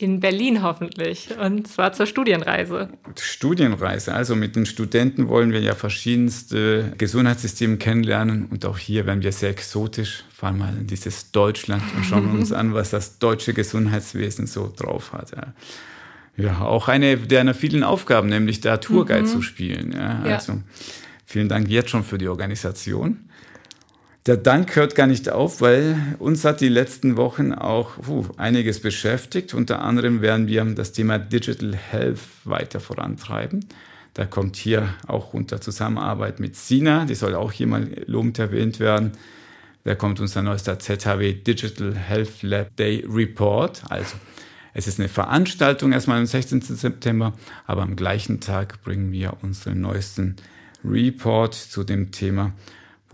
In 0.04 0.20
Berlin 0.20 0.62
hoffentlich. 0.64 1.30
Und 1.40 1.66
zwar 1.66 1.94
zur 1.94 2.06
Studienreise. 2.06 2.90
Studienreise. 3.18 4.14
Also 4.14 4.36
mit 4.36 4.58
den 4.58 4.66
Studenten 4.66 5.30
wollen 5.30 5.54
wir 5.54 5.62
ja 5.62 5.76
verschiedenste 5.76 6.92
Gesundheitssysteme 6.98 7.78
kennenlernen. 7.78 8.48
Und 8.48 8.66
auch 8.66 8.78
hier 8.78 9.06
werden 9.06 9.24
wir 9.24 9.32
sehr 9.32 9.52
exotisch. 9.52 10.26
Fahren 10.30 10.58
mal 10.58 10.74
in 10.78 10.88
dieses 10.88 11.32
Deutschland 11.32 11.84
und 11.96 12.04
schauen 12.04 12.30
uns 12.32 12.52
an, 12.52 12.74
was 12.74 12.90
das 12.90 13.18
deutsche 13.18 13.54
Gesundheitswesen 13.54 14.46
so 14.46 14.74
drauf 14.76 15.14
hat. 15.14 15.32
Ja. 15.32 15.54
ja 16.36 16.60
auch 16.60 16.90
eine 16.90 17.16
deiner 17.16 17.54
vielen 17.54 17.86
Aufgaben, 17.86 18.28
nämlich 18.28 18.60
der 18.60 18.82
Tourguide 18.82 19.22
mhm. 19.22 19.28
zu 19.28 19.42
spielen. 19.42 19.94
Ja, 19.94 20.20
also, 20.24 20.52
ja. 20.52 20.60
Vielen 21.26 21.48
Dank 21.48 21.70
jetzt 21.70 21.92
schon 21.92 22.04
für 22.04 22.18
die 22.18 22.28
Organisation. 22.28 23.30
Der 24.26 24.38
Dank 24.38 24.78
hört 24.78 24.96
gar 24.96 25.08
nicht 25.08 25.28
auf, 25.28 25.60
weil 25.60 26.16
uns 26.18 26.46
hat 26.46 26.62
die 26.62 26.70
letzten 26.70 27.18
Wochen 27.18 27.52
auch 27.52 27.98
puh, 28.02 28.26
einiges 28.38 28.80
beschäftigt. 28.80 29.54
Unter 29.54 29.82
anderem 29.82 30.22
werden 30.22 30.48
wir 30.48 30.64
das 30.64 30.94
Thema 30.94 31.20
Digital 31.20 31.76
Health 31.76 32.22
weiter 32.46 32.80
vorantreiben. 32.80 33.66
Da 34.14 34.26
kommt 34.26 34.56
hier 34.56 34.94
auch 35.08 35.34
unter 35.34 35.60
Zusammenarbeit 35.60 36.40
mit 36.40 36.56
Sina, 36.56 37.04
die 37.04 37.16
soll 37.16 37.36
auch 37.36 37.52
hier 37.52 37.68
mal 37.68 37.86
lobend 38.06 38.40
erwähnt 38.40 38.80
werden. 38.80 39.12
Da 39.84 39.94
kommt 39.96 40.22
unser 40.22 40.42
neuester 40.42 40.80
ZHW 40.80 41.34
Digital 41.34 41.94
Health 41.94 42.44
Lab 42.44 42.74
Day 42.78 43.06
Report. 43.06 43.82
Also 43.90 44.16
es 44.74 44.88
ist 44.88 45.02
eine 45.02 45.10
Veranstaltung 45.10 45.92
erstmal 45.92 46.20
am 46.20 46.26
16. 46.26 46.62
September, 46.62 47.34
aber 47.66 47.82
am 47.82 47.98
gleichen 47.98 48.40
Tag 48.40 48.82
bringen 48.84 49.12
wir 49.12 49.36
unseren 49.42 49.82
neuesten 49.82 50.38
Report 50.86 51.54
zu 51.54 51.84
dem 51.84 52.12
Thema, 52.12 52.54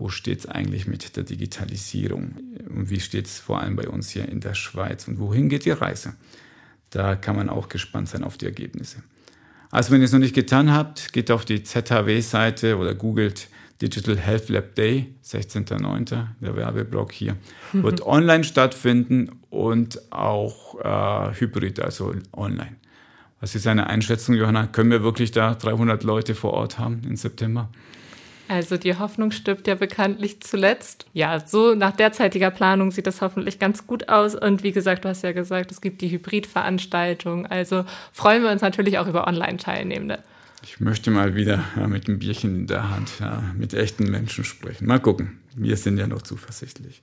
wo 0.00 0.08
steht 0.08 0.40
es 0.40 0.46
eigentlich 0.46 0.86
mit 0.86 1.16
der 1.16 1.24
Digitalisierung 1.24 2.34
und 2.74 2.88
wie 2.88 3.00
steht 3.00 3.26
es 3.26 3.38
vor 3.38 3.60
allem 3.60 3.76
bei 3.76 3.86
uns 3.86 4.08
hier 4.08 4.26
in 4.26 4.40
der 4.40 4.54
Schweiz 4.54 5.06
und 5.06 5.18
wohin 5.18 5.50
geht 5.50 5.66
die 5.66 5.70
Reise. 5.70 6.14
Da 6.88 7.14
kann 7.14 7.36
man 7.36 7.50
auch 7.50 7.68
gespannt 7.68 8.08
sein 8.08 8.24
auf 8.24 8.38
die 8.38 8.46
Ergebnisse. 8.46 9.02
Also 9.70 9.92
wenn 9.92 10.00
ihr 10.00 10.06
es 10.06 10.12
noch 10.12 10.18
nicht 10.18 10.34
getan 10.34 10.72
habt, 10.72 11.12
geht 11.12 11.30
auf 11.30 11.44
die 11.44 11.62
ZHW-Seite 11.62 12.78
oder 12.78 12.94
googelt 12.94 13.48
Digital 13.82 14.16
Health 14.16 14.48
Lab 14.48 14.74
Day, 14.74 15.14
16.09., 15.22 16.26
der 16.40 16.56
Werbeblock 16.56 17.12
hier, 17.12 17.36
wird 17.72 18.02
online 18.02 18.44
stattfinden 18.44 19.30
und 19.50 20.00
auch 20.10 20.80
äh, 20.80 21.38
hybrid, 21.38 21.78
also 21.80 22.14
online. 22.32 22.76
Was 23.40 23.54
ist 23.54 23.66
deine 23.66 23.86
Einschätzung, 23.86 24.34
Johanna? 24.34 24.66
Können 24.66 24.90
wir 24.90 25.02
wirklich 25.02 25.30
da 25.30 25.54
300 25.54 26.04
Leute 26.04 26.34
vor 26.34 26.52
Ort 26.54 26.78
haben 26.78 27.02
im 27.06 27.16
September? 27.16 27.70
Also 28.50 28.76
die 28.76 28.98
Hoffnung 28.98 29.30
stirbt 29.30 29.68
ja 29.68 29.76
bekanntlich 29.76 30.40
zuletzt. 30.40 31.06
Ja, 31.12 31.38
so 31.38 31.76
nach 31.76 31.94
derzeitiger 31.94 32.50
Planung 32.50 32.90
sieht 32.90 33.06
das 33.06 33.20
hoffentlich 33.20 33.60
ganz 33.60 33.86
gut 33.86 34.08
aus. 34.08 34.34
Und 34.34 34.64
wie 34.64 34.72
gesagt, 34.72 35.04
du 35.04 35.08
hast 35.08 35.22
ja 35.22 35.30
gesagt, 35.30 35.70
es 35.70 35.80
gibt 35.80 36.00
die 36.00 36.10
Hybridveranstaltung. 36.10 37.46
Also 37.46 37.84
freuen 38.12 38.42
wir 38.42 38.50
uns 38.50 38.60
natürlich 38.60 38.98
auch 38.98 39.06
über 39.06 39.28
Online-Teilnehmende. 39.28 40.18
Ich 40.64 40.80
möchte 40.80 41.12
mal 41.12 41.36
wieder 41.36 41.62
ja, 41.76 41.86
mit 41.86 42.08
einem 42.08 42.18
Bierchen 42.18 42.56
in 42.56 42.66
der 42.66 42.90
Hand 42.90 43.12
ja, 43.20 43.40
mit 43.56 43.72
echten 43.72 44.10
Menschen 44.10 44.42
sprechen. 44.42 44.84
Mal 44.84 44.98
gucken. 44.98 45.38
Wir 45.54 45.76
sind 45.76 45.96
ja 45.96 46.08
noch 46.08 46.22
zuversichtlich. 46.22 47.02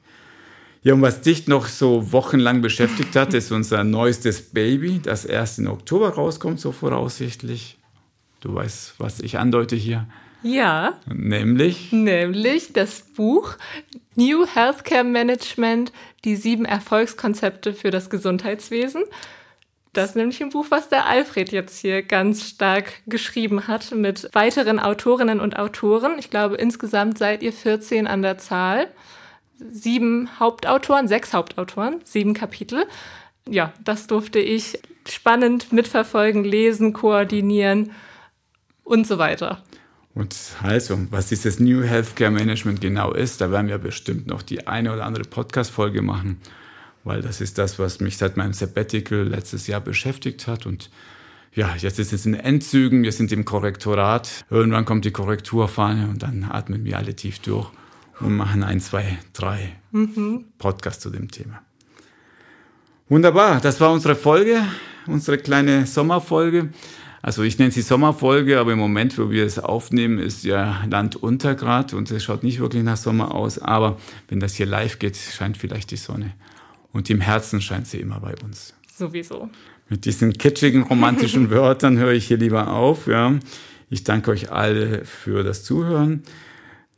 Ja, 0.83 0.95
und 0.95 1.01
was 1.01 1.21
dich 1.21 1.47
noch 1.47 1.67
so 1.67 2.11
wochenlang 2.11 2.61
beschäftigt 2.61 3.15
hat, 3.15 3.33
ist 3.33 3.53
unser 3.53 3.85
neuestes 3.85 4.41
Baby, 4.41 4.99
das 5.01 5.23
erst 5.23 5.59
im 5.59 5.67
Oktober 5.67 6.09
rauskommt, 6.09 6.59
so 6.59 6.73
voraussichtlich. 6.73 7.77
Du 8.41 8.53
weißt, 8.53 8.95
was 8.97 9.21
ich 9.21 9.39
andeute 9.39 9.77
hier. 9.77 10.07
Ja. 10.43 10.99
Nämlich? 11.11 11.91
Nämlich 11.91 12.73
das 12.73 13.01
Buch 13.01 13.55
New 14.15 14.45
Healthcare 14.45 15.03
Management, 15.03 15.91
die 16.25 16.35
sieben 16.35 16.65
Erfolgskonzepte 16.65 17.73
für 17.73 17.91
das 17.91 18.09
Gesundheitswesen. 18.09 19.03
Das 19.93 20.09
ist 20.09 20.15
nämlich 20.15 20.41
ein 20.43 20.49
Buch, 20.49 20.67
was 20.69 20.89
der 20.89 21.07
Alfred 21.07 21.51
jetzt 21.51 21.79
hier 21.79 22.03
ganz 22.03 22.47
stark 22.47 22.93
geschrieben 23.07 23.67
hat 23.67 23.91
mit 23.91 24.29
weiteren 24.33 24.79
Autorinnen 24.79 25.39
und 25.39 25.57
Autoren. 25.57 26.19
Ich 26.19 26.29
glaube, 26.29 26.55
insgesamt 26.55 27.17
seid 27.17 27.41
ihr 27.41 27.53
14 27.53 28.05
an 28.05 28.21
der 28.21 28.37
Zahl 28.37 28.87
sieben 29.59 30.29
Hauptautoren, 30.39 31.07
sechs 31.07 31.33
Hauptautoren, 31.33 32.01
sieben 32.03 32.33
Kapitel. 32.33 32.85
Ja, 33.49 33.73
das 33.83 34.07
durfte 34.07 34.39
ich 34.39 34.79
spannend 35.07 35.73
mitverfolgen, 35.73 36.43
lesen, 36.43 36.93
koordinieren 36.93 37.91
und 38.83 39.07
so 39.07 39.17
weiter. 39.17 39.63
Und 40.17 40.35
also, 40.63 40.97
was 41.11 41.27
dieses 41.27 41.59
New 41.59 41.83
Healthcare 41.83 42.31
Management 42.31 42.81
genau 42.81 43.13
ist, 43.13 43.39
da 43.39 43.51
werden 43.51 43.67
wir 43.67 43.77
bestimmt 43.77 44.25
noch 44.25 44.41
die 44.41 44.65
eine 44.65 44.91
oder 44.91 45.05
andere 45.05 45.25
Podcast-Folge 45.25 46.01
machen, 46.01 46.41
weil 47.03 47.21
das 47.21 47.39
ist 47.39 47.59
das, 47.59 47.77
was 47.77 47.99
mich 47.99 48.17
seit 48.17 48.35
meinem 48.35 48.53
Sabbatical 48.53 49.19
letztes 49.27 49.67
Jahr 49.67 49.79
beschäftigt 49.79 50.47
hat. 50.47 50.65
Und 50.65 50.89
ja, 51.53 51.75
jetzt 51.77 51.99
ist 51.99 52.13
es 52.13 52.25
in 52.25 52.33
Endzügen, 52.33 53.03
wir 53.03 53.11
sind 53.11 53.31
im 53.31 53.45
Korrektorat. 53.45 54.43
Irgendwann 54.49 54.85
kommt 54.85 55.05
die 55.05 55.11
Korrekturfahne 55.11 56.07
und 56.09 56.23
dann 56.23 56.45
atmen 56.45 56.83
wir 56.83 56.97
alle 56.97 57.15
tief 57.15 57.37
durch 57.37 57.69
und 58.19 58.35
machen 58.35 58.63
ein, 58.63 58.79
zwei, 58.79 59.19
drei 59.33 59.75
mhm. 59.91 60.45
Podcasts 60.57 61.03
zu 61.03 61.11
dem 61.11 61.29
Thema. 61.29 61.61
Wunderbar, 63.07 63.61
das 63.61 63.79
war 63.79 63.91
unsere 63.91 64.15
Folge, 64.15 64.63
unsere 65.05 65.37
kleine 65.37 65.85
Sommerfolge. 65.85 66.69
Also 67.21 67.43
ich 67.43 67.57
nenne 67.57 67.71
sie 67.71 67.81
Sommerfolge, 67.81 68.59
aber 68.59 68.73
im 68.73 68.79
Moment, 68.79 69.17
wo 69.17 69.29
wir 69.31 69.45
es 69.45 69.59
aufnehmen, 69.59 70.19
ist 70.19 70.43
ja 70.43 70.83
Land 70.89 71.15
unter 71.15 71.55
Grad 71.55 71.93
und 71.93 72.11
es 72.11 72.23
schaut 72.23 72.43
nicht 72.43 72.59
wirklich 72.59 72.83
nach 72.83 72.97
Sommer 72.97 73.33
aus. 73.33 73.59
Aber 73.59 73.97
wenn 74.27 74.39
das 74.39 74.55
hier 74.55 74.65
live 74.65 74.99
geht, 74.99 75.17
scheint 75.17 75.57
vielleicht 75.57 75.91
die 75.91 75.97
Sonne. 75.97 76.33
Und 76.91 77.09
im 77.09 77.21
Herzen 77.21 77.61
scheint 77.61 77.87
sie 77.87 77.99
immer 77.99 78.19
bei 78.19 78.35
uns. 78.43 78.73
Sowieso. 78.95 79.49
Mit 79.89 80.05
diesen 80.05 80.33
kitschigen, 80.33 80.83
romantischen 80.83 81.49
Wörtern 81.51 81.97
höre 81.97 82.13
ich 82.13 82.27
hier 82.27 82.37
lieber 82.37 82.71
auf. 82.73 83.07
Ja. 83.07 83.37
Ich 83.89 84.03
danke 84.03 84.31
euch 84.31 84.51
alle 84.51 85.05
für 85.05 85.43
das 85.43 85.63
Zuhören. 85.63 86.23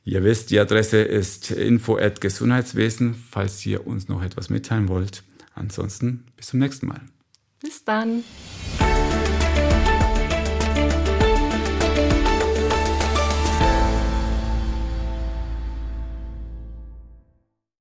Ihr 0.05 0.23
wisst, 0.23 0.49
die 0.49 0.59
Adresse 0.59 1.01
ist 1.01 1.51
info@gesundheitswesen, 1.51 3.15
falls 3.29 3.63
ihr 3.65 3.85
uns 3.85 4.07
noch 4.07 4.23
etwas 4.23 4.49
mitteilen 4.49 4.87
wollt. 4.87 5.23
Ansonsten 5.53 6.25
bis 6.35 6.47
zum 6.47 6.59
nächsten 6.59 6.87
Mal. 6.87 7.01
Bis 7.61 7.83
dann. 7.83 8.23